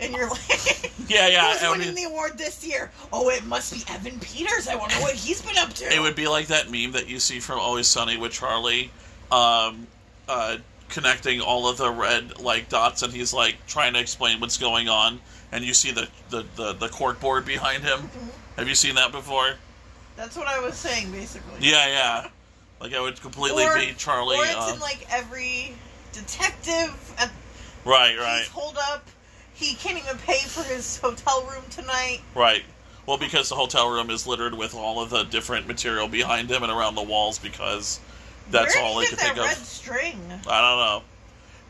and 0.00 0.14
you're 0.14 0.28
like, 0.30 0.92
Yeah, 1.08 1.26
yeah. 1.28 1.52
Who's 1.58 1.70
winning 1.78 1.94
be- 1.94 2.04
the 2.04 2.08
award 2.10 2.38
this 2.38 2.64
year? 2.66 2.90
Oh, 3.12 3.28
it 3.30 3.44
must 3.44 3.72
be 3.74 3.82
Evan 3.92 4.18
Peters. 4.20 4.68
I 4.68 4.76
wonder 4.76 4.94
what 4.96 5.14
he's 5.14 5.42
been 5.42 5.58
up 5.58 5.72
to. 5.74 5.92
It 5.92 6.00
would 6.00 6.16
be 6.16 6.28
like 6.28 6.46
that 6.46 6.70
meme 6.70 6.92
that 6.92 7.08
you 7.08 7.18
see 7.20 7.40
from 7.40 7.58
Always 7.58 7.86
Sunny 7.88 8.16
with 8.16 8.32
Charlie, 8.32 8.90
um, 9.30 9.86
uh, 10.28 10.56
connecting 10.88 11.40
all 11.40 11.68
of 11.68 11.76
the 11.76 11.90
red 11.90 12.38
like 12.40 12.68
dots, 12.68 13.02
and 13.02 13.12
he's 13.12 13.32
like 13.32 13.56
trying 13.66 13.94
to 13.94 14.00
explain 14.00 14.40
what's 14.40 14.58
going 14.58 14.88
on, 14.88 15.20
and 15.52 15.64
you 15.64 15.74
see 15.74 15.90
the 15.90 16.08
the 16.30 16.44
the, 16.56 16.72
the 16.74 16.88
cork 16.88 17.20
board 17.20 17.44
behind 17.44 17.82
him. 17.82 17.98
Mm-hmm. 17.98 18.28
Have 18.56 18.68
you 18.68 18.74
seen 18.74 18.94
that 18.94 19.12
before? 19.12 19.54
That's 20.16 20.36
what 20.36 20.46
I 20.46 20.60
was 20.60 20.74
saying, 20.74 21.10
basically. 21.10 21.54
Yeah, 21.60 21.86
yeah. 21.88 22.28
Like 22.80 22.94
I 22.94 23.00
would 23.00 23.20
completely 23.20 23.64
or, 23.64 23.74
be 23.74 23.92
Charlie. 23.96 24.36
Or 24.38 24.44
it's 24.44 24.54
uh, 24.54 24.72
in 24.74 24.80
like 24.80 25.06
every 25.10 25.74
detective 26.12 27.14
at 27.18 27.30
right, 27.84 28.16
right, 28.18 28.38
he's 28.38 28.48
holed 28.48 28.78
up. 28.90 29.08
He 29.54 29.74
can't 29.74 29.98
even 29.98 30.18
pay 30.18 30.38
for 30.38 30.62
his 30.64 30.98
hotel 30.98 31.46
room 31.50 31.64
tonight. 31.70 32.20
right. 32.34 32.62
Well, 33.06 33.18
because 33.18 33.50
the 33.50 33.54
hotel 33.54 33.90
room 33.90 34.08
is 34.08 34.26
littered 34.26 34.54
with 34.54 34.74
all 34.74 35.02
of 35.02 35.10
the 35.10 35.24
different 35.24 35.66
material 35.68 36.08
behind 36.08 36.50
him 36.50 36.62
and 36.62 36.72
around 36.72 36.94
the 36.94 37.02
walls, 37.02 37.38
because 37.38 38.00
that's 38.50 38.76
all 38.76 38.98
I 38.98 39.06
could 39.06 39.18
think 39.18 39.36
red 39.36 39.52
of. 39.52 39.64
string? 39.64 40.20
I 40.48 40.60
don't 40.60 40.78
know. 40.78 41.02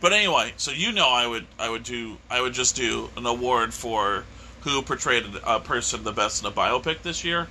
But 0.01 0.13
anyway, 0.13 0.53
so 0.57 0.71
you 0.71 0.93
know, 0.93 1.09
I 1.09 1.27
would, 1.27 1.47
I 1.59 1.71
would 1.71 1.83
do, 1.85 2.19
I 2.29 2.41
would 2.41 2.53
just 2.53 2.77
do 2.77 3.11
an 3.17 3.27
award 3.27 3.73
for 3.73 4.25
who 4.61 4.83
portrayed 4.83 5.25
a 5.45 5.61
person 5.61 6.05
the 6.05 6.13
best 6.13 6.43
in 6.43 6.49
a 6.49 6.53
biopic 6.53 7.03
this 7.03 7.25
year. 7.25 7.49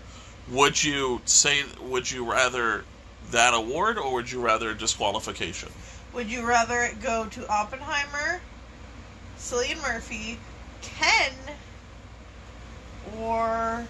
Would 0.51 0.84
you 0.84 1.22
say? 1.25 1.63
Would 1.82 2.12
you 2.12 2.30
rather 2.30 2.84
that 3.32 3.53
award, 3.53 3.98
or 3.98 4.13
would 4.13 4.32
you 4.32 4.42
rather 4.42 4.74
disqualification? 4.74 5.70
Would 6.13 6.30
you 6.30 6.46
rather 6.46 6.82
it 6.84 7.01
go 7.01 7.25
to 7.25 7.48
Oppenheimer, 7.48 8.42
Cillian 9.38 9.82
Murphy, 9.82 10.38
Ken, 10.82 11.32
or 13.18 13.88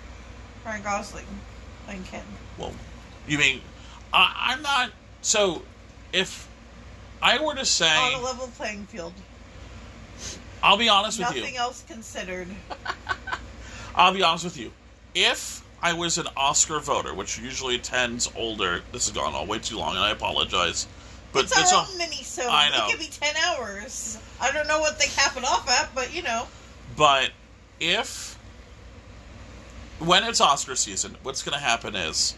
Ryan 0.66 0.84
Gosling 0.84 1.26
and 1.90 2.06
Ken? 2.06 2.24
Well, 2.58 2.74
you 3.28 3.38
mean 3.38 3.62
I, 4.14 4.52
I'm 4.52 4.62
not. 4.62 4.92
So, 5.24 5.64
if 6.12 6.48
I 7.22 7.42
were 7.42 7.56
to 7.56 7.66
say, 7.66 7.90
On 7.90 8.20
a 8.20 8.24
level 8.24 8.48
playing 8.58 8.86
field. 8.86 9.14
I'll 10.62 10.78
be 10.78 10.90
honest 10.90 11.20
with 11.20 11.34
you. 11.34 11.42
Nothing 11.42 11.58
else 11.58 11.84
considered. 11.88 12.48
I'll 13.96 14.14
be 14.14 14.22
honest 14.22 14.44
with 14.44 14.58
you. 14.58 14.72
If 15.16 15.64
I 15.82 15.94
was 15.94 16.18
an 16.18 16.28
Oscar 16.36 16.80
voter, 16.80 17.14
which 17.14 17.40
usually 17.40 17.80
tends 17.80 18.30
older, 18.36 18.82
this 18.92 19.08
has 19.08 19.16
gone 19.16 19.34
on 19.34 19.48
way 19.48 19.60
too 19.60 19.78
long, 19.78 19.92
and 19.96 20.00
I 20.00 20.12
apologize. 20.12 20.88
But 21.32 21.46
it's 21.46 21.74
our 21.74 21.80
all- 21.80 21.88
own 21.90 21.98
mini 21.98 22.24
so 22.24 22.48
I 22.50 22.70
know. 22.70 22.88
It 22.88 22.92
could 22.92 23.00
be 23.00 23.08
ten 23.08 23.36
hours. 23.38 24.20
I 24.42 24.52
don't 24.52 24.68
know 24.68 24.80
what 24.80 25.00
they 25.00 25.08
cap 25.08 25.38
it 25.38 25.44
off 25.46 25.70
at, 25.70 25.96
but 25.96 26.14
you 26.14 26.22
know. 26.22 26.48
But 26.98 27.32
if 27.80 28.38
when 30.00 30.24
it's 30.26 30.42
Oscar 30.42 30.76
season, 30.76 31.16
what's 31.24 31.42
going 31.42 31.58
to 31.58 31.64
happen 31.64 31.96
is 31.96 32.36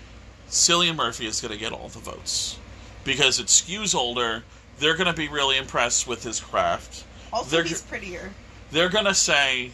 Cillian 0.50 0.96
Murphy 0.96 1.26
is 1.26 1.42
going 1.42 1.52
to 1.52 1.60
get 1.60 1.72
all 1.72 1.90
the 1.90 2.00
votes 2.00 2.58
because 3.06 3.40
it 3.40 3.46
skews 3.48 3.96
older. 3.96 4.44
They're 4.80 4.98
going 4.98 5.08
to 5.08 5.14
be 5.14 5.30
really 5.30 5.58
impressed 5.58 6.06
with 6.06 6.24
his 6.24 6.42
craft. 6.42 7.06
Also, 7.32 7.50
They're 7.50 7.64
he's 7.64 7.82
prettier. 7.82 8.34
They're 8.72 8.90
going 8.90 9.06
to 9.06 9.14
say 9.14 9.72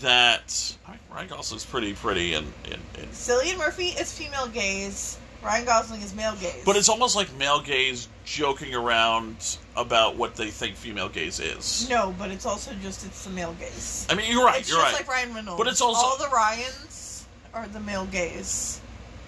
that 0.00 0.76
Ryan 1.12 1.28
Gosling's 1.28 1.64
pretty 1.64 1.92
pretty 1.92 2.34
and, 2.34 2.52
and, 2.64 2.80
and 2.98 3.08
Cillian 3.12 3.58
Murphy 3.58 3.88
is 3.88 4.16
female 4.16 4.48
gaze. 4.48 5.18
Ryan 5.44 5.64
Gosling 5.64 6.02
is 6.02 6.14
male 6.14 6.34
gaze. 6.36 6.62
but 6.64 6.76
it's 6.76 6.88
almost 6.88 7.16
like 7.16 7.32
male 7.36 7.60
gaze 7.60 8.08
joking 8.24 8.74
around 8.76 9.58
about 9.76 10.16
what 10.16 10.36
they 10.36 10.50
think 10.50 10.76
female 10.76 11.08
gaze 11.08 11.40
is. 11.40 11.88
no, 11.90 12.14
but 12.16 12.30
it's 12.30 12.46
also 12.46 12.72
just 12.80 13.04
it's 13.04 13.24
the 13.24 13.30
male 13.30 13.52
gaze. 13.58 14.06
I 14.08 14.14
mean, 14.14 14.30
you're 14.30 14.44
right. 14.44 14.60
it's 14.60 14.70
you're 14.70 14.78
just 14.78 14.92
right. 14.92 15.00
like 15.00 15.08
Ryan 15.08 15.34
Reynolds. 15.34 15.58
But 15.58 15.66
it's 15.66 15.80
also- 15.80 16.06
all 16.06 16.16
the 16.16 16.28
Ryans 16.34 17.26
are 17.54 17.66
the 17.66 17.80
male 17.80 18.06
gaze. 18.06 18.80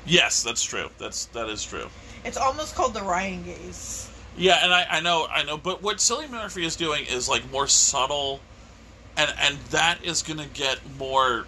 yes, 0.07 0.43
that's 0.43 0.63
true. 0.63 0.89
That's 0.99 1.27
that 1.27 1.49
is 1.49 1.65
true. 1.65 1.89
It's 2.25 2.37
almost 2.37 2.75
called 2.75 2.95
the 2.95 3.03
Ryan 3.03 3.43
gaze. 3.45 4.11
Yeah, 4.37 4.59
and 4.63 4.73
I, 4.73 4.87
I 4.91 5.01
know, 5.01 5.27
I 5.31 5.45
know, 5.45 5.57
but 5.57 5.83
what 5.83 5.99
Cillian 5.99 6.31
Murphy 6.31 6.65
is 6.65 6.75
doing 6.75 7.07
is 7.07 7.29
like 7.29 7.51
more 7.53 7.69
subtle, 7.69 8.41
and 9.17 9.33
and 9.39 9.59
that 9.71 10.05
is 10.05 10.23
going 10.23 10.41
to 10.41 10.49
get 10.49 10.81
more 10.99 11.47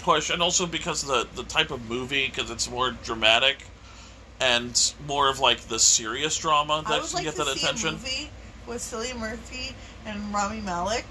push, 0.00 0.28
and 0.28 0.42
also 0.42 0.66
because 0.66 1.02
of 1.02 1.08
the 1.08 1.42
the 1.42 1.48
type 1.48 1.70
of 1.70 1.88
movie, 1.88 2.26
because 2.26 2.50
it's 2.50 2.70
more 2.70 2.90
dramatic, 3.02 3.64
and 4.40 4.92
more 5.06 5.28
of 5.30 5.38
like 5.38 5.60
the 5.68 5.78
serious 5.78 6.36
drama 6.36 6.84
that 6.88 7.02
can 7.02 7.12
like 7.14 7.24
get 7.24 7.36
that 7.36 7.48
attention. 7.48 7.90
a 7.90 7.92
movie 7.92 8.30
with 8.66 8.82
Cillian 8.82 9.18
Murphy 9.18 9.74
and 10.04 10.34
Rami 10.34 10.60
Malek 10.60 11.06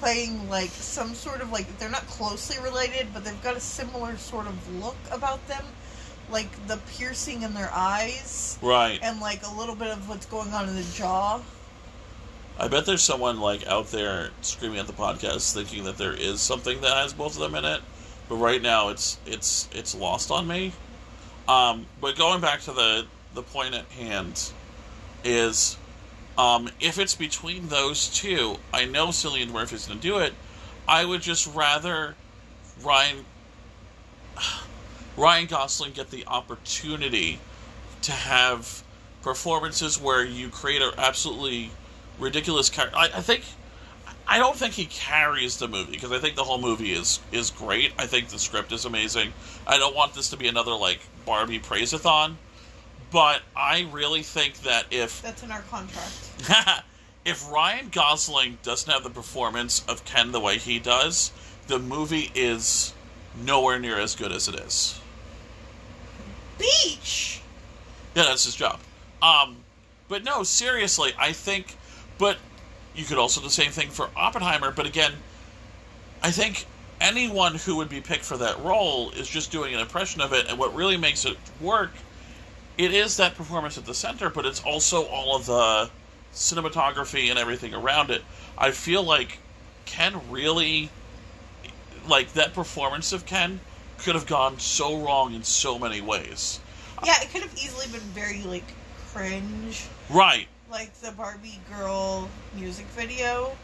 playing 0.00 0.50
like 0.50 0.70
some 0.70 1.14
sort 1.14 1.40
of 1.40 1.50
like 1.52 1.78
they're 1.78 1.88
not 1.88 2.06
closely 2.08 2.62
related, 2.62 3.06
but 3.14 3.24
they've 3.24 3.42
got 3.42 3.56
a 3.56 3.60
similar 3.60 4.16
sort 4.16 4.46
of 4.46 4.82
look 4.82 4.96
about 5.10 5.46
them, 5.48 5.64
like 6.30 6.66
the 6.66 6.78
piercing 6.96 7.42
in 7.42 7.54
their 7.54 7.70
eyes 7.72 8.58
Right. 8.62 8.98
and 9.02 9.20
like 9.20 9.46
a 9.46 9.54
little 9.54 9.74
bit 9.74 9.88
of 9.88 10.08
what's 10.08 10.26
going 10.26 10.52
on 10.52 10.68
in 10.68 10.74
the 10.76 10.82
jaw. 10.94 11.40
I 12.58 12.68
bet 12.68 12.86
there's 12.86 13.02
someone 13.02 13.40
like 13.40 13.66
out 13.66 13.88
there 13.88 14.30
screaming 14.40 14.78
at 14.78 14.86
the 14.86 14.92
podcast 14.92 15.52
thinking 15.54 15.84
that 15.84 15.98
there 15.98 16.12
is 16.14 16.40
something 16.40 16.80
that 16.82 16.96
has 16.96 17.12
both 17.12 17.34
of 17.34 17.40
them 17.40 17.54
in 17.56 17.64
it, 17.64 17.80
but 18.28 18.36
right 18.36 18.62
now 18.62 18.88
it's 18.90 19.18
it's 19.26 19.68
it's 19.72 19.94
lost 19.94 20.30
on 20.30 20.46
me. 20.46 20.72
Um, 21.48 21.86
but 22.00 22.16
going 22.16 22.40
back 22.40 22.60
to 22.62 22.72
the 22.72 23.06
the 23.34 23.42
point 23.42 23.74
at 23.74 23.86
hand 23.86 24.50
is 25.24 25.76
um, 26.38 26.68
if 26.80 26.98
it's 26.98 27.14
between 27.14 27.68
those 27.68 28.08
two, 28.08 28.56
I 28.72 28.84
know 28.84 29.08
Cillian 29.08 29.50
Murphy's 29.50 29.86
going 29.86 29.98
to 30.00 30.06
do 30.06 30.18
it. 30.18 30.32
I 30.86 31.04
would 31.04 31.22
just 31.22 31.52
rather 31.54 32.14
Ryan 32.82 33.24
Ryan 35.16 35.46
Gosling 35.46 35.92
get 35.92 36.10
the 36.10 36.26
opportunity 36.26 37.38
to 38.02 38.12
have 38.12 38.82
performances 39.22 40.00
where 40.00 40.24
you 40.24 40.48
create 40.48 40.82
an 40.82 40.92
absolutely 40.98 41.70
ridiculous 42.18 42.68
character. 42.68 42.96
I, 42.96 43.04
I 43.04 43.20
think 43.20 43.42
I 44.26 44.38
don't 44.38 44.56
think 44.56 44.74
he 44.74 44.86
carries 44.86 45.58
the 45.58 45.68
movie 45.68 45.92
because 45.92 46.12
I 46.12 46.18
think 46.18 46.34
the 46.34 46.44
whole 46.44 46.60
movie 46.60 46.92
is 46.92 47.20
is 47.32 47.50
great. 47.50 47.92
I 47.98 48.06
think 48.06 48.28
the 48.28 48.38
script 48.38 48.72
is 48.72 48.84
amazing. 48.84 49.32
I 49.66 49.78
don't 49.78 49.94
want 49.94 50.14
this 50.14 50.30
to 50.30 50.36
be 50.36 50.48
another 50.48 50.72
like 50.72 51.00
Barbie 51.24 51.58
praise-a-thon, 51.58 52.36
but 53.10 53.42
I 53.56 53.88
really 53.92 54.22
think 54.22 54.60
that 54.62 54.86
if 54.90 55.22
That's 55.22 55.42
in 55.42 55.50
our 55.50 55.62
contract. 55.62 56.84
if 57.24 57.50
Ryan 57.50 57.88
Gosling 57.90 58.58
doesn't 58.62 58.90
have 58.90 59.04
the 59.04 59.10
performance 59.10 59.84
of 59.88 60.04
Ken 60.04 60.32
the 60.32 60.40
way 60.40 60.58
he 60.58 60.78
does, 60.78 61.32
the 61.66 61.78
movie 61.78 62.30
is 62.34 62.92
nowhere 63.42 63.78
near 63.78 63.98
as 63.98 64.14
good 64.14 64.32
as 64.32 64.48
it 64.48 64.54
is. 64.56 65.00
Beach. 66.58 67.40
Yeah, 68.14 68.24
that's 68.24 68.44
his 68.44 68.54
job. 68.54 68.80
Um, 69.22 69.56
but 70.08 70.24
no, 70.24 70.42
seriously, 70.42 71.12
I 71.18 71.32
think. 71.32 71.76
But 72.18 72.38
you 72.94 73.04
could 73.04 73.18
also 73.18 73.40
do 73.40 73.46
the 73.46 73.52
same 73.52 73.70
thing 73.70 73.90
for 73.90 74.10
Oppenheimer. 74.16 74.70
But 74.70 74.86
again, 74.86 75.12
I 76.22 76.30
think 76.30 76.66
anyone 77.00 77.56
who 77.56 77.76
would 77.76 77.88
be 77.88 78.00
picked 78.00 78.24
for 78.24 78.36
that 78.38 78.62
role 78.62 79.10
is 79.10 79.28
just 79.28 79.50
doing 79.50 79.74
an 79.74 79.80
impression 79.80 80.20
of 80.20 80.32
it. 80.32 80.46
And 80.48 80.58
what 80.58 80.74
really 80.74 80.96
makes 80.96 81.24
it 81.24 81.36
work, 81.60 81.90
it 82.78 82.94
is 82.94 83.16
that 83.16 83.34
performance 83.34 83.76
at 83.78 83.84
the 83.84 83.94
center, 83.94 84.30
but 84.30 84.46
it's 84.46 84.62
also 84.62 85.04
all 85.06 85.36
of 85.36 85.46
the 85.46 85.90
cinematography 86.32 87.30
and 87.30 87.38
everything 87.38 87.74
around 87.74 88.10
it. 88.10 88.22
I 88.56 88.70
feel 88.70 89.02
like 89.02 89.38
Ken 89.86 90.20
really, 90.30 90.90
like 92.08 92.32
that 92.34 92.54
performance 92.54 93.12
of 93.12 93.26
Ken, 93.26 93.60
could 94.04 94.14
have 94.14 94.26
gone 94.26 94.58
so 94.58 94.98
wrong 94.98 95.34
in 95.34 95.42
so 95.42 95.78
many 95.78 96.00
ways. 96.00 96.60
Yeah, 97.04 97.14
it 97.22 97.30
could 97.32 97.42
have 97.42 97.54
easily 97.54 97.86
been 97.86 98.00
very 98.12 98.42
like 98.42 98.64
cringe, 99.12 99.84
Right. 100.10 100.46
like 100.70 100.92
the 101.00 101.10
Barbie 101.12 101.60
girl 101.70 102.28
music 102.54 102.86
video. 102.88 103.56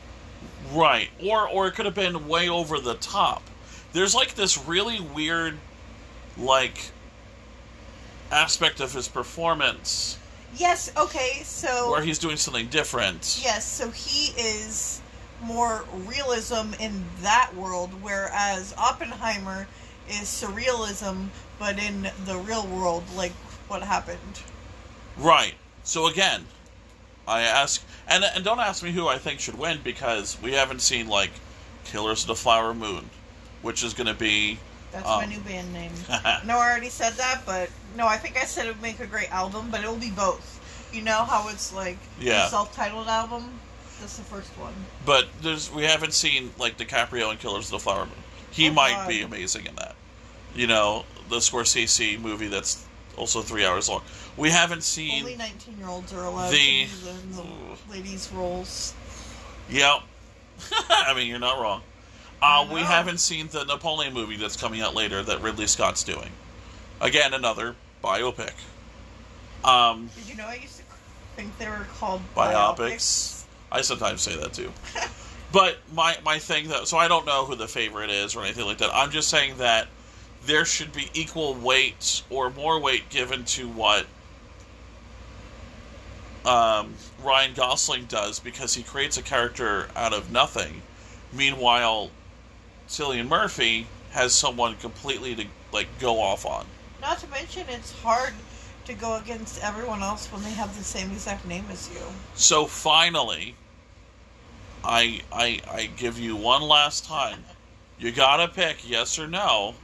Right. 0.73 1.11
Or 1.23 1.47
or 1.49 1.69
it 1.69 1.73
could 1.73 1.85
have 1.85 1.95
been 1.95 2.27
way 2.27 2.49
over 2.49 2.79
the 2.81 2.95
top. 2.95 3.43
There's 3.93 4.15
like 4.15 4.35
this 4.35 4.57
really 4.59 5.01
weird 5.01 5.59
like 6.39 6.91
aspect 8.33 8.81
of 8.81 8.93
his 8.93 9.09
performance 9.09 10.17
Yes. 10.57 10.91
Okay. 10.97 11.43
So 11.45 11.91
where 11.93 12.03
he's 12.03 12.19
doing 12.19 12.37
something 12.37 12.67
different. 12.69 13.41
Yes, 13.43 13.65
so 13.65 13.91
he 13.91 14.33
is 14.41 15.01
more 15.43 15.85
realism 16.07 16.75
in 16.81 17.05
that 17.23 17.55
world, 17.55 17.91
whereas 18.03 18.75
Oppenheimer 18.77 19.69
is 20.11 20.29
surrealism, 20.29 21.29
but 21.59 21.79
in 21.79 22.11
the 22.25 22.37
real 22.39 22.67
world, 22.67 23.05
like 23.17 23.33
what 23.69 23.83
happened. 23.83 24.41
Right. 25.17 25.55
So 25.85 26.07
again, 26.07 26.47
I 27.27 27.43
ask 27.43 27.83
and 28.09 28.25
and 28.25 28.45
don't 28.45 28.61
ask 28.61 28.83
me 28.83 28.91
who 28.93 29.09
I 29.09 29.19
think 29.19 29.41
should 29.41 29.59
win 29.59 29.81
because 29.85 30.41
we 30.43 30.53
haven't 30.53 30.81
seen 30.81 31.09
like 31.09 31.31
Killers 31.85 32.23
of 32.23 32.29
the 32.29 32.35
Flower 32.35 32.75
Moon, 32.75 33.09
which 33.63 33.83
is 33.85 33.95
going 33.95 34.07
to 34.07 34.15
be 34.15 34.59
That's 34.93 35.07
Um. 35.09 35.21
my 35.21 35.27
new 35.27 35.41
band 35.41 35.73
name. 35.73 35.93
no, 36.47 36.59
I 36.59 36.71
already 36.71 36.89
said 36.91 37.15
that, 37.15 37.43
but 37.47 37.71
no, 37.97 38.07
I 38.07 38.17
think 38.17 38.37
I 38.37 38.45
said 38.45 38.67
it 38.67 38.69
would 38.75 38.83
make 38.83 39.01
a 39.01 39.07
great 39.07 39.31
album, 39.33 39.69
but 39.71 39.83
it 39.83 39.89
will 39.89 39.97
be 39.97 40.11
both. 40.11 40.59
You 40.93 41.03
know 41.03 41.25
how 41.25 41.49
it's 41.49 41.73
like 41.73 41.99
Yeah. 42.19 42.49
self-titled 42.49 43.07
album. 43.09 43.51
This 44.01 44.13
is 44.13 44.17
the 44.19 44.25
first 44.25 44.51
one. 44.59 44.73
but 45.05 45.29
there's 45.43 45.71
we 45.71 45.85
haven't 45.85 46.15
seen 46.15 46.53
like 46.59 46.79
DiCaprio 46.79 47.31
in 47.31 47.37
Killers 47.37 47.67
of 47.67 47.71
the 47.73 47.79
Flower 47.79 48.07
Moon. 48.07 48.15
He 48.51 48.69
Oh, 48.69 48.73
might 48.73 48.93
God. 48.93 49.09
be 49.09 49.21
amazing 49.23 49.67
in 49.67 49.75
that. 49.77 49.95
You 50.55 50.67
know, 50.67 51.05
the 51.29 51.37
Scorsese 51.37 52.21
movie 52.21 52.49
that's 52.49 52.85
also 53.17 53.43
three 53.43 53.65
hours 53.65 53.89
long. 53.89 54.03
We 54.37 54.51
haven't 54.51 54.83
seen. 54.83 55.23
Only 55.23 55.37
nineteen-year-olds 55.37 56.13
are 56.13 56.25
allowed 56.25 56.51
the- 56.51 56.87
to 56.87 57.11
in 57.11 57.33
the 57.33 57.45
ladies' 57.91 58.31
roles. 58.33 58.95
Yep. 59.69 60.01
I 60.91 61.15
mean, 61.15 61.27
you're 61.29 61.39
not 61.39 61.61
wrong. 61.61 61.83
Uh, 62.43 62.67
I 62.69 62.73
we 62.73 62.81
haven't 62.81 63.19
seen 63.19 63.49
the 63.49 63.65
Napoleon 63.65 64.15
movie 64.15 64.37
that's 64.37 64.57
coming 64.57 64.81
out 64.81 64.95
later 64.95 65.23
that 65.23 65.43
Ridley 65.43 65.67
Scott's 65.67 66.03
doing. 66.05 66.31
Again, 67.01 67.35
another 67.35 67.77
biopic. 68.03 68.53
Um, 69.65 70.09
Did 70.17 70.29
you 70.29 70.37
know 70.37 70.47
I 70.47 70.55
used 70.55 70.79
to 70.79 70.85
think 71.37 71.57
they 71.59 71.69
were 71.69 71.87
called 71.99 72.23
biopics. 72.35 73.45
I 73.71 73.83
sometimes 73.83 74.23
say 74.23 74.37
that 74.37 74.53
too. 74.55 74.73
but 75.53 75.79
my 75.93 76.17
my 76.25 76.39
thing 76.39 76.69
though, 76.69 76.85
so 76.85 76.97
I 76.97 77.09
don't 77.09 77.27
know 77.27 77.45
who 77.45 77.57
the 77.57 77.69
favorite 77.69 78.11
is 78.11 78.35
or 78.35 78.43
anything 78.43 78.65
like 78.65 78.79
that. 78.79 78.91
I'm 78.95 79.11
just 79.11 79.29
saying 79.29 79.59
that 79.59 79.89
there 80.47 80.65
should 80.65 80.93
be 80.93 81.11
equal 81.15 81.55
weight 81.55 82.23
or 82.31 82.51
more 82.51 82.81
weight 82.81 83.09
given 83.09 83.45
to 83.45 83.69
what 83.69 84.07
um, 86.45 86.95
Ryan 87.23 87.55
Gosling 87.55 88.07
does 88.07 88.41
because 88.41 88.75
he 88.75 88.83
creates 88.83 89.17
a 89.19 89.23
character 89.23 89.89
out 89.95 90.13
of 90.13 90.33
nothing. 90.33 90.83
Meanwhile, 91.33 92.11
Cillian 92.89 93.29
Murphy 93.29 93.87
has 94.11 94.35
someone 94.35 94.77
completely 94.77 95.35
to 95.37 95.47
like 95.73 95.87
go 96.01 96.21
off 96.21 96.47
on. 96.47 96.67
Not 97.01 97.19
to 97.21 97.29
mention, 97.29 97.67
it's 97.69 97.93
hard 98.01 98.33
to 98.87 98.95
go 98.95 99.17
against 99.17 99.63
everyone 99.63 100.03
else 100.03 100.27
when 100.33 100.43
they 100.43 100.51
have 100.51 100.77
the 100.77 100.83
same 100.83 101.11
exact 101.13 101.47
name 101.47 101.65
as 101.71 101.89
you. 101.93 102.01
So 102.35 102.67
finally, 102.67 103.55
I 104.83 105.21
I 105.33 105.61
I 105.71 105.91
give 105.97 106.19
you 106.19 106.37
one 106.37 106.63
last 106.63 107.05
time. 107.05 107.45
You 107.99 108.11
gotta 108.11 108.49
pick 108.49 108.89
yes 108.89 109.19
or 109.19 109.29
no. 109.29 109.75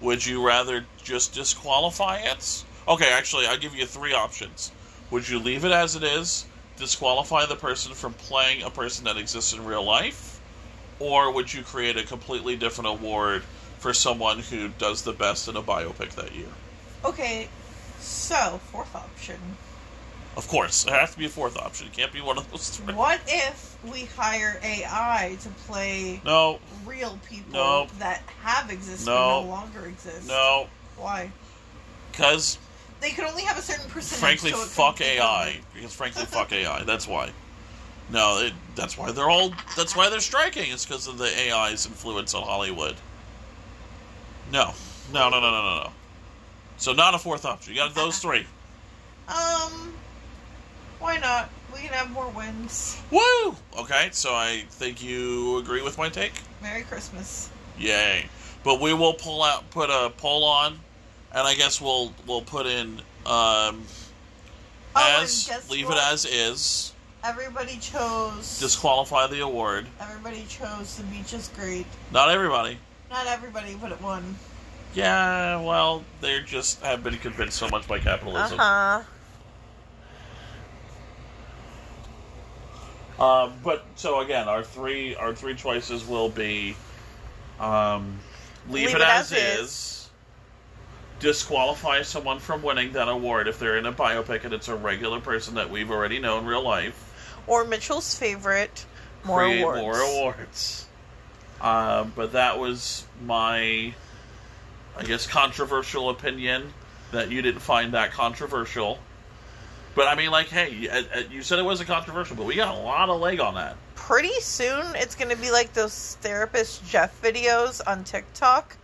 Would 0.00 0.24
you 0.24 0.44
rather 0.44 0.86
just 1.02 1.34
disqualify 1.34 2.18
it? 2.18 2.64
Okay, 2.88 3.10
actually, 3.12 3.46
I'll 3.46 3.58
give 3.58 3.74
you 3.74 3.86
three 3.86 4.14
options. 4.14 4.72
Would 5.10 5.28
you 5.28 5.38
leave 5.38 5.64
it 5.64 5.72
as 5.72 5.96
it 5.96 6.02
is, 6.02 6.46
disqualify 6.76 7.46
the 7.46 7.56
person 7.56 7.92
from 7.92 8.14
playing 8.14 8.62
a 8.62 8.70
person 8.70 9.04
that 9.04 9.16
exists 9.16 9.52
in 9.52 9.64
real 9.64 9.84
life, 9.84 10.40
or 10.98 11.32
would 11.32 11.52
you 11.52 11.62
create 11.62 11.96
a 11.96 12.02
completely 12.02 12.56
different 12.56 12.88
award 12.88 13.42
for 13.78 13.92
someone 13.92 14.38
who 14.38 14.68
does 14.68 15.02
the 15.02 15.12
best 15.12 15.48
in 15.48 15.56
a 15.56 15.62
biopic 15.62 16.10
that 16.10 16.34
year? 16.34 16.48
Okay, 17.04 17.48
so 17.98 18.60
fourth 18.70 18.94
option. 18.94 19.38
Of 20.36 20.46
course, 20.48 20.84
there 20.84 20.98
has 20.98 21.12
to 21.12 21.18
be 21.18 21.26
a 21.26 21.28
fourth 21.28 21.56
option. 21.56 21.88
It 21.88 21.92
can't 21.92 22.12
be 22.12 22.20
one 22.20 22.38
of 22.38 22.50
those 22.50 22.70
three. 22.70 22.94
What 22.94 23.20
if 23.26 23.76
we 23.84 24.04
hire 24.04 24.60
AI 24.62 25.36
to 25.42 25.48
play 25.66 26.20
No, 26.24 26.60
real 26.86 27.18
people 27.28 27.52
No. 27.52 27.86
that 27.98 28.22
have 28.42 28.70
existed 28.70 29.06
No. 29.10 29.40
and 29.40 29.46
no 29.48 29.52
longer 29.54 29.86
exist? 29.86 30.28
no, 30.28 30.68
Why? 30.96 31.30
because 32.12 32.58
They 33.00 33.10
could 33.10 33.24
only 33.24 33.42
have 33.42 33.58
a 33.58 33.62
certain 33.62 33.90
percentage. 33.90 34.20
frankly, 34.20 34.50
so 34.52 34.58
fuck 34.58 35.00
AI. 35.00 35.60
Because 35.74 35.92
frankly, 35.92 36.24
fuck 36.26 36.52
AI. 36.52 36.84
That's 36.84 37.08
why. 37.08 37.32
No, 38.10 38.38
it, 38.38 38.52
that's 38.74 38.96
why 38.98 39.12
they're 39.12 39.30
all. 39.30 39.52
That's 39.76 39.94
why 39.96 40.08
they're 40.10 40.20
striking. 40.20 40.70
It's 40.72 40.84
because 40.84 41.06
of 41.06 41.16
the 41.18 41.26
AI's 41.26 41.86
influence 41.86 42.34
on 42.34 42.42
Hollywood. 42.42 42.96
No, 44.52 44.74
no, 45.12 45.28
no, 45.28 45.40
no, 45.40 45.50
no, 45.50 45.62
no, 45.62 45.82
no. 45.84 45.90
So 46.76 46.92
not 46.92 47.14
a 47.14 47.18
fourth 47.18 47.44
option. 47.44 47.72
You 47.74 47.80
got 47.80 47.94
those 47.94 48.18
three. 48.20 48.46
Um, 49.28 49.89
why 51.00 51.18
not? 51.18 51.50
We 51.72 51.80
can 51.80 51.88
have 51.92 52.10
more 52.10 52.28
wins. 52.30 53.00
Woo! 53.10 53.56
Okay, 53.78 54.08
so 54.12 54.34
I 54.34 54.64
think 54.70 55.02
you 55.02 55.58
agree 55.58 55.82
with 55.82 55.98
my 55.98 56.08
take. 56.08 56.32
Merry 56.62 56.82
Christmas. 56.82 57.50
Yay! 57.78 58.26
But 58.62 58.80
we 58.80 58.92
will 58.92 59.14
pull 59.14 59.42
out, 59.42 59.70
put 59.70 59.88
a 59.90 60.10
poll 60.16 60.44
on, 60.44 60.78
and 61.32 61.46
I 61.46 61.54
guess 61.54 61.80
we'll 61.80 62.12
we'll 62.26 62.42
put 62.42 62.66
in 62.66 63.00
um, 63.26 63.82
Oh, 64.96 65.20
as 65.22 65.70
leave 65.70 65.86
what? 65.88 65.96
it 65.96 66.02
as 66.12 66.24
is. 66.24 66.92
Everybody 67.22 67.76
chose. 67.78 68.58
Disqualify 68.58 69.26
the 69.28 69.40
award. 69.40 69.86
Everybody 70.00 70.44
chose 70.48 70.96
The 70.96 71.04
Beach 71.04 71.32
is 71.34 71.48
Great. 71.54 71.86
Not 72.12 72.30
everybody. 72.30 72.78
Not 73.10 73.26
everybody, 73.26 73.74
but 73.80 73.92
it 73.92 74.00
won. 74.00 74.36
Yeah, 74.94 75.60
well, 75.60 76.02
they 76.20 76.40
just 76.40 76.80
have 76.82 77.04
been 77.04 77.18
convinced 77.18 77.56
so 77.58 77.68
much 77.68 77.86
by 77.86 77.98
capitalism. 77.98 78.58
Uh 78.58 78.62
huh. 78.62 79.02
Um, 83.20 83.52
but 83.62 83.84
so 83.96 84.20
again, 84.20 84.48
our 84.48 84.62
three 84.62 85.14
our 85.14 85.34
three 85.34 85.54
choices 85.54 86.06
will 86.06 86.30
be 86.30 86.74
um, 87.58 88.18
leave, 88.68 88.94
it, 88.94 89.00
as, 89.02 89.32
is, 89.32 90.10
disqualify 91.18 92.00
someone 92.02 92.38
from 92.38 92.62
winning 92.62 92.92
that 92.92 93.08
award 93.08 93.46
if 93.46 93.58
they're 93.58 93.76
in 93.76 93.86
a 93.86 93.92
biopic 93.92 94.44
and 94.44 94.54
it's 94.54 94.68
a 94.68 94.74
regular 94.74 95.20
person 95.20 95.54
that 95.54 95.70
we've 95.70 95.90
already 95.90 96.18
known 96.18 96.40
in 96.40 96.46
real 96.46 96.62
life. 96.62 97.06
Or 97.46 97.64
Mitchell's 97.64 98.18
favorite, 98.18 98.86
more 99.24 99.40
create 99.40 99.62
awards. 99.62 99.80
more 99.80 100.00
awards. 100.00 100.86
Um, 101.60 102.12
but 102.16 102.32
that 102.32 102.58
was 102.58 103.04
my, 103.24 103.94
I 104.96 105.02
guess, 105.04 105.26
controversial 105.26 106.08
opinion 106.08 106.72
that 107.12 107.30
you 107.30 107.42
didn't 107.42 107.60
find 107.60 107.92
that 107.92 108.12
controversial. 108.12 108.98
But 109.94 110.06
I 110.08 110.14
mean, 110.14 110.30
like, 110.30 110.48
hey, 110.48 110.70
you, 110.70 110.90
uh, 110.90 111.02
uh, 111.14 111.22
you 111.30 111.42
said 111.42 111.58
it 111.58 111.64
wasn't 111.64 111.88
controversial, 111.88 112.36
but 112.36 112.46
we 112.46 112.54
got 112.54 112.74
a 112.74 112.78
lot 112.78 113.08
of 113.08 113.20
leg 113.20 113.40
on 113.40 113.54
that. 113.54 113.76
Pretty 113.96 114.40
soon, 114.40 114.84
it's 114.94 115.14
going 115.14 115.30
to 115.30 115.36
be 115.36 115.50
like 115.50 115.72
those 115.72 116.16
therapist 116.20 116.86
Jeff 116.88 117.20
videos 117.22 117.80
on 117.86 118.04
TikTok, 118.04 118.76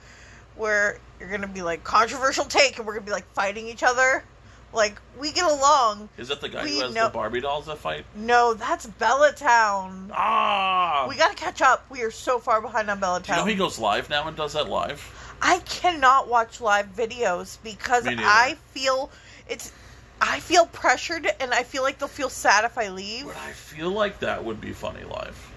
where 0.57 0.99
you're 1.21 1.29
going 1.29 1.43
to 1.43 1.47
be 1.49 1.63
like 1.63 1.85
controversial 1.85 2.45
take, 2.45 2.79
and 2.79 2.87
we're 2.87 2.95
going 2.95 3.05
to 3.05 3.07
be 3.07 3.13
like 3.13 3.31
fighting 3.33 3.67
each 3.69 3.83
other. 3.83 4.25
Like 4.73 5.01
we 5.19 5.33
get 5.33 5.45
along. 5.51 6.09
Is 6.19 6.29
that 6.29 6.41
the 6.41 6.49
guy 6.51 6.65
We 6.65 6.75
who 6.75 6.81
has 6.83 6.95
know- 6.95 7.05
the 7.05 7.11
Barbie 7.15 7.41
dolls 7.41 7.67
that 7.67 7.79
fight? 7.79 8.05
No, 8.15 8.53
that's 8.53 8.87
Bellatown. 8.87 10.11
Ah! 10.13 11.07
We 11.09 11.17
gotta 11.17 11.37
catch 11.37 11.63
up. 11.63 11.87
We 11.89 12.03
are 12.03 12.11
so 12.11 12.39
far 12.39 12.61
behind 12.61 12.91
on 12.91 13.01
Bellatown. 13.01 13.25
Do 13.27 13.33
you 13.33 13.39
know 13.39 13.45
he 13.47 13.55
goes 13.55 13.79
live 13.79 14.11
now 14.11 14.27
and 14.29 14.37
does 14.37 14.53
that 14.53 14.69
live? 14.69 15.01
I 15.41 15.61
cannot 15.61 16.29
watch 16.29 16.61
live 16.61 16.95
videos 16.95 17.59
because 17.63 18.07
I 18.07 18.57
feel 18.73 19.11
it's 19.49 19.73
I 20.21 20.41
feel 20.41 20.67
pressured 20.67 21.31
and 21.41 21.53
I 21.53 21.63
feel 21.63 21.83
like 21.83 21.99
they'll 21.99 22.09
feel 22.09 22.31
sad 22.31 22.65
if 22.65 22.79
I 22.79 22.89
leave. 22.89 23.27
But 23.27 23.37
I 23.37 23.53
feel 23.53 23.91
like 23.91 24.21
that 24.21 24.45
would 24.45 24.61
be 24.61 24.73
funny 24.73 25.05
live. 25.05 25.53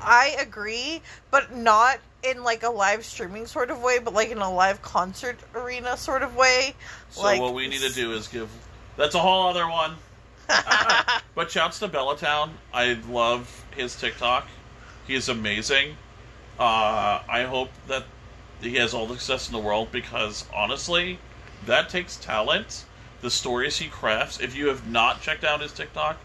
I 0.00 0.36
agree, 0.38 1.00
but 1.30 1.56
not 1.56 1.98
in 2.22 2.42
like 2.42 2.62
a 2.62 2.68
live 2.68 3.04
streaming 3.04 3.46
sort 3.46 3.70
of 3.70 3.82
way, 3.82 3.98
but 3.98 4.12
like 4.12 4.30
in 4.30 4.38
a 4.38 4.52
live 4.52 4.82
concert 4.82 5.38
arena 5.54 5.96
sort 5.96 6.22
of 6.22 6.36
way. 6.36 6.74
So 7.10 7.22
like 7.22 7.40
what 7.40 7.54
we 7.54 7.68
need 7.68 7.80
to 7.80 7.92
do 7.92 8.12
is 8.12 8.28
give. 8.28 8.50
That's 8.96 9.14
a 9.14 9.18
whole 9.20 9.48
other 9.48 9.68
one. 9.68 9.96
But 11.34 11.50
shouts 11.50 11.80
to 11.80 11.88
Bellatown. 11.88 12.50
I 12.72 12.96
love 13.08 13.64
his 13.76 13.96
TikTok. 13.96 14.46
He 15.06 15.14
is 15.16 15.28
amazing. 15.28 15.96
Uh, 16.60 17.20
I 17.28 17.42
hope 17.42 17.70
that 17.88 18.04
he 18.60 18.76
has 18.76 18.94
all 18.94 19.06
the 19.06 19.14
success 19.14 19.48
in 19.48 19.52
the 19.52 19.58
world 19.58 19.90
because 19.90 20.44
honestly, 20.54 21.18
that 21.66 21.88
takes 21.88 22.16
talent. 22.16 22.84
The 23.24 23.30
stories 23.30 23.78
he 23.78 23.88
crafts. 23.88 24.38
If 24.38 24.54
you 24.54 24.68
have 24.68 24.86
not 24.86 25.22
checked 25.22 25.44
out 25.44 25.62
his 25.62 25.72
TikTok, 25.72 26.18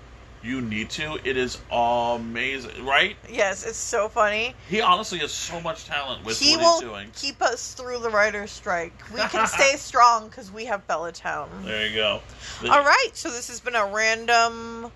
you 0.44 0.60
need 0.60 0.90
to. 0.90 1.18
It 1.24 1.38
is 1.38 1.58
amazing, 1.72 2.86
right? 2.86 3.16
yes, 3.32 3.66
it's 3.66 3.78
so 3.78 4.10
funny. 4.10 4.54
He 4.68 4.82
honestly 4.82 5.20
has 5.20 5.32
so 5.32 5.62
much 5.62 5.86
talent 5.86 6.26
with 6.26 6.38
he 6.38 6.58
what 6.58 6.60
will 6.60 6.74
he's 6.74 6.90
doing. 6.90 7.12
keep 7.16 7.42
us 7.42 7.74
through 7.74 8.00
the 8.00 8.10
writer's 8.10 8.52
strike. 8.52 8.92
We 9.14 9.22
can 9.22 9.48
stay 9.48 9.78
strong 9.78 10.28
because 10.28 10.52
we 10.52 10.66
have 10.66 10.86
Bellatown. 10.88 11.48
There 11.64 11.88
you 11.88 11.96
go. 11.96 12.20
The- 12.62 12.70
All 12.70 12.84
right, 12.84 13.12
so 13.14 13.32
this 13.32 13.48
has 13.48 13.62
been 13.62 13.76
a 13.76 13.86
random, 13.86 14.92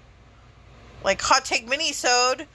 like 1.06 1.22
hot 1.22 1.46
take 1.46 1.70
mini-sode. 1.70 2.48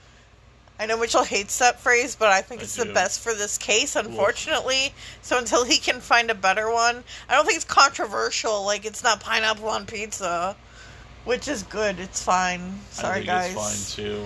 I 0.79 0.85
know 0.85 0.97
Mitchell 0.97 1.23
hates 1.23 1.59
that 1.59 1.79
phrase, 1.81 2.15
but 2.15 2.29
I 2.29 2.41
think 2.41 2.61
I 2.61 2.63
it's 2.63 2.75
the 2.77 2.85
best 2.85 3.19
for 3.19 3.33
this 3.33 3.57
case, 3.57 3.97
unfortunately. 3.97 4.93
So 5.21 5.37
until 5.37 5.65
he 5.65 5.77
can 5.77 5.99
find 5.99 6.31
a 6.31 6.35
better 6.35 6.71
one, 6.71 7.03
I 7.27 7.35
don't 7.35 7.45
think 7.45 7.57
it's 7.57 7.65
controversial. 7.65 8.63
Like 8.63 8.85
it's 8.85 9.03
not 9.03 9.19
pineapple 9.19 9.67
on 9.67 9.85
pizza, 9.85 10.55
which 11.25 11.49
is 11.49 11.63
good. 11.63 11.99
It's 11.99 12.23
fine. 12.23 12.61
I 12.61 12.93
Sorry, 12.93 13.13
think 13.15 13.25
guys. 13.27 13.53
it's 13.53 13.95
fine 13.95 14.05
too. 14.05 14.25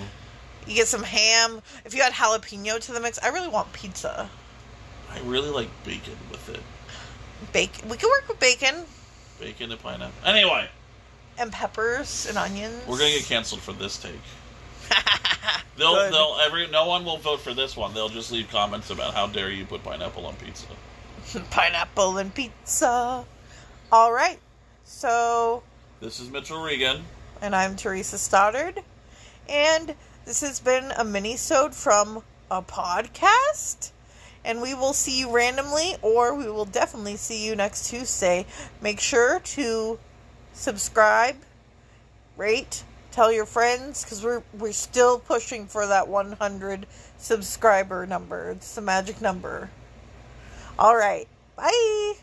You 0.68 0.76
get 0.76 0.88
some 0.88 1.04
ham. 1.04 1.62
If 1.86 1.96
you 1.96 2.02
add 2.04 2.14
jalapeno 2.14 2.80
to 2.82 2.92
the 2.94 3.00
mix, 3.00 3.18
I 3.24 3.30
really 3.30 3.50
want 3.50 3.74
pizza. 3.74 4.30
I 5.12 5.20
really 5.22 5.50
like 5.50 5.70
bacon 5.84 6.18
with 6.32 6.50
it. 6.50 6.62
Bacon. 7.52 7.90
We 7.90 7.98
can 7.98 8.10
work 8.10 8.28
with 8.28 8.40
bacon 8.40 8.86
Bacon 9.40 9.72
and 9.72 9.82
pineapple. 9.82 10.14
Anyway, 10.26 10.70
and 11.38 11.52
peppers 11.52 12.28
and 12.28 12.38
onions. 12.38 12.88
we're 12.88 12.98
gonna 13.00 13.10
get 13.10 13.26
canceled 13.26 13.62
for 13.62 13.74
this 13.74 13.98
take. 13.98 14.14
They'll, 15.78 15.94
Good. 15.96 16.14
they'll 16.14 16.38
every 16.46 16.68
no 16.68 16.88
one 16.88 17.04
will 17.04 17.18
vote 17.18 17.42
for 17.42 17.54
this 17.54 17.76
one. 17.76 17.94
They'll 17.94 18.10
just 18.10 18.32
leave 18.32 18.50
comments 18.50 18.90
about 18.90 19.14
how 19.14 19.28
dare 19.28 19.50
you 19.50 19.66
put 19.66 19.84
pineapple 19.84 20.26
on 20.26 20.36
pizza. 20.36 20.68
pineapple 21.50 22.18
and 22.18 22.34
pizza. 22.34 23.26
All 23.92 24.14
right. 24.14 24.40
So, 24.86 25.64
This 26.00 26.20
is 26.20 26.30
Mitchell 26.30 26.62
Regan. 26.62 27.04
and 27.42 27.56
I'm 27.56 27.76
Theresa 27.76 28.18
Stoddard, 28.18 28.82
and 29.50 29.96
this 30.26 30.42
has 30.42 30.60
been 30.60 30.92
a 30.98 31.04
mini-sode 31.04 31.74
from 31.74 32.22
a 32.52 32.62
podcast. 32.62 33.92
And 34.46 34.62
we 34.62 34.74
will 34.74 34.92
see 34.92 35.20
you 35.20 35.32
randomly, 35.32 35.96
or 36.02 36.36
we 36.36 36.52
will 36.52 36.66
definitely 36.66 37.16
see 37.16 37.46
you 37.46 37.56
next 37.56 37.90
Tuesday. 37.90 38.46
Make 38.82 39.00
sure 39.00 39.40
to 39.40 39.98
subscribe, 40.52 41.38
rate, 42.36 42.84
tell 43.14 43.32
your 43.32 43.46
friends, 43.46 44.04
because 44.04 44.24
we're 44.24 44.44
we're 44.58 44.74
still 44.74 45.20
pushing 45.20 45.68
for 45.68 45.88
that 45.88 46.08
100 46.08 46.88
subscriber 47.18 48.06
number. 48.06 48.50
It's 48.52 48.76
the 48.76 48.82
magic 48.82 49.22
number. 49.22 49.70
All 50.78 50.96
right. 50.96 51.28
Bye. 51.56 52.14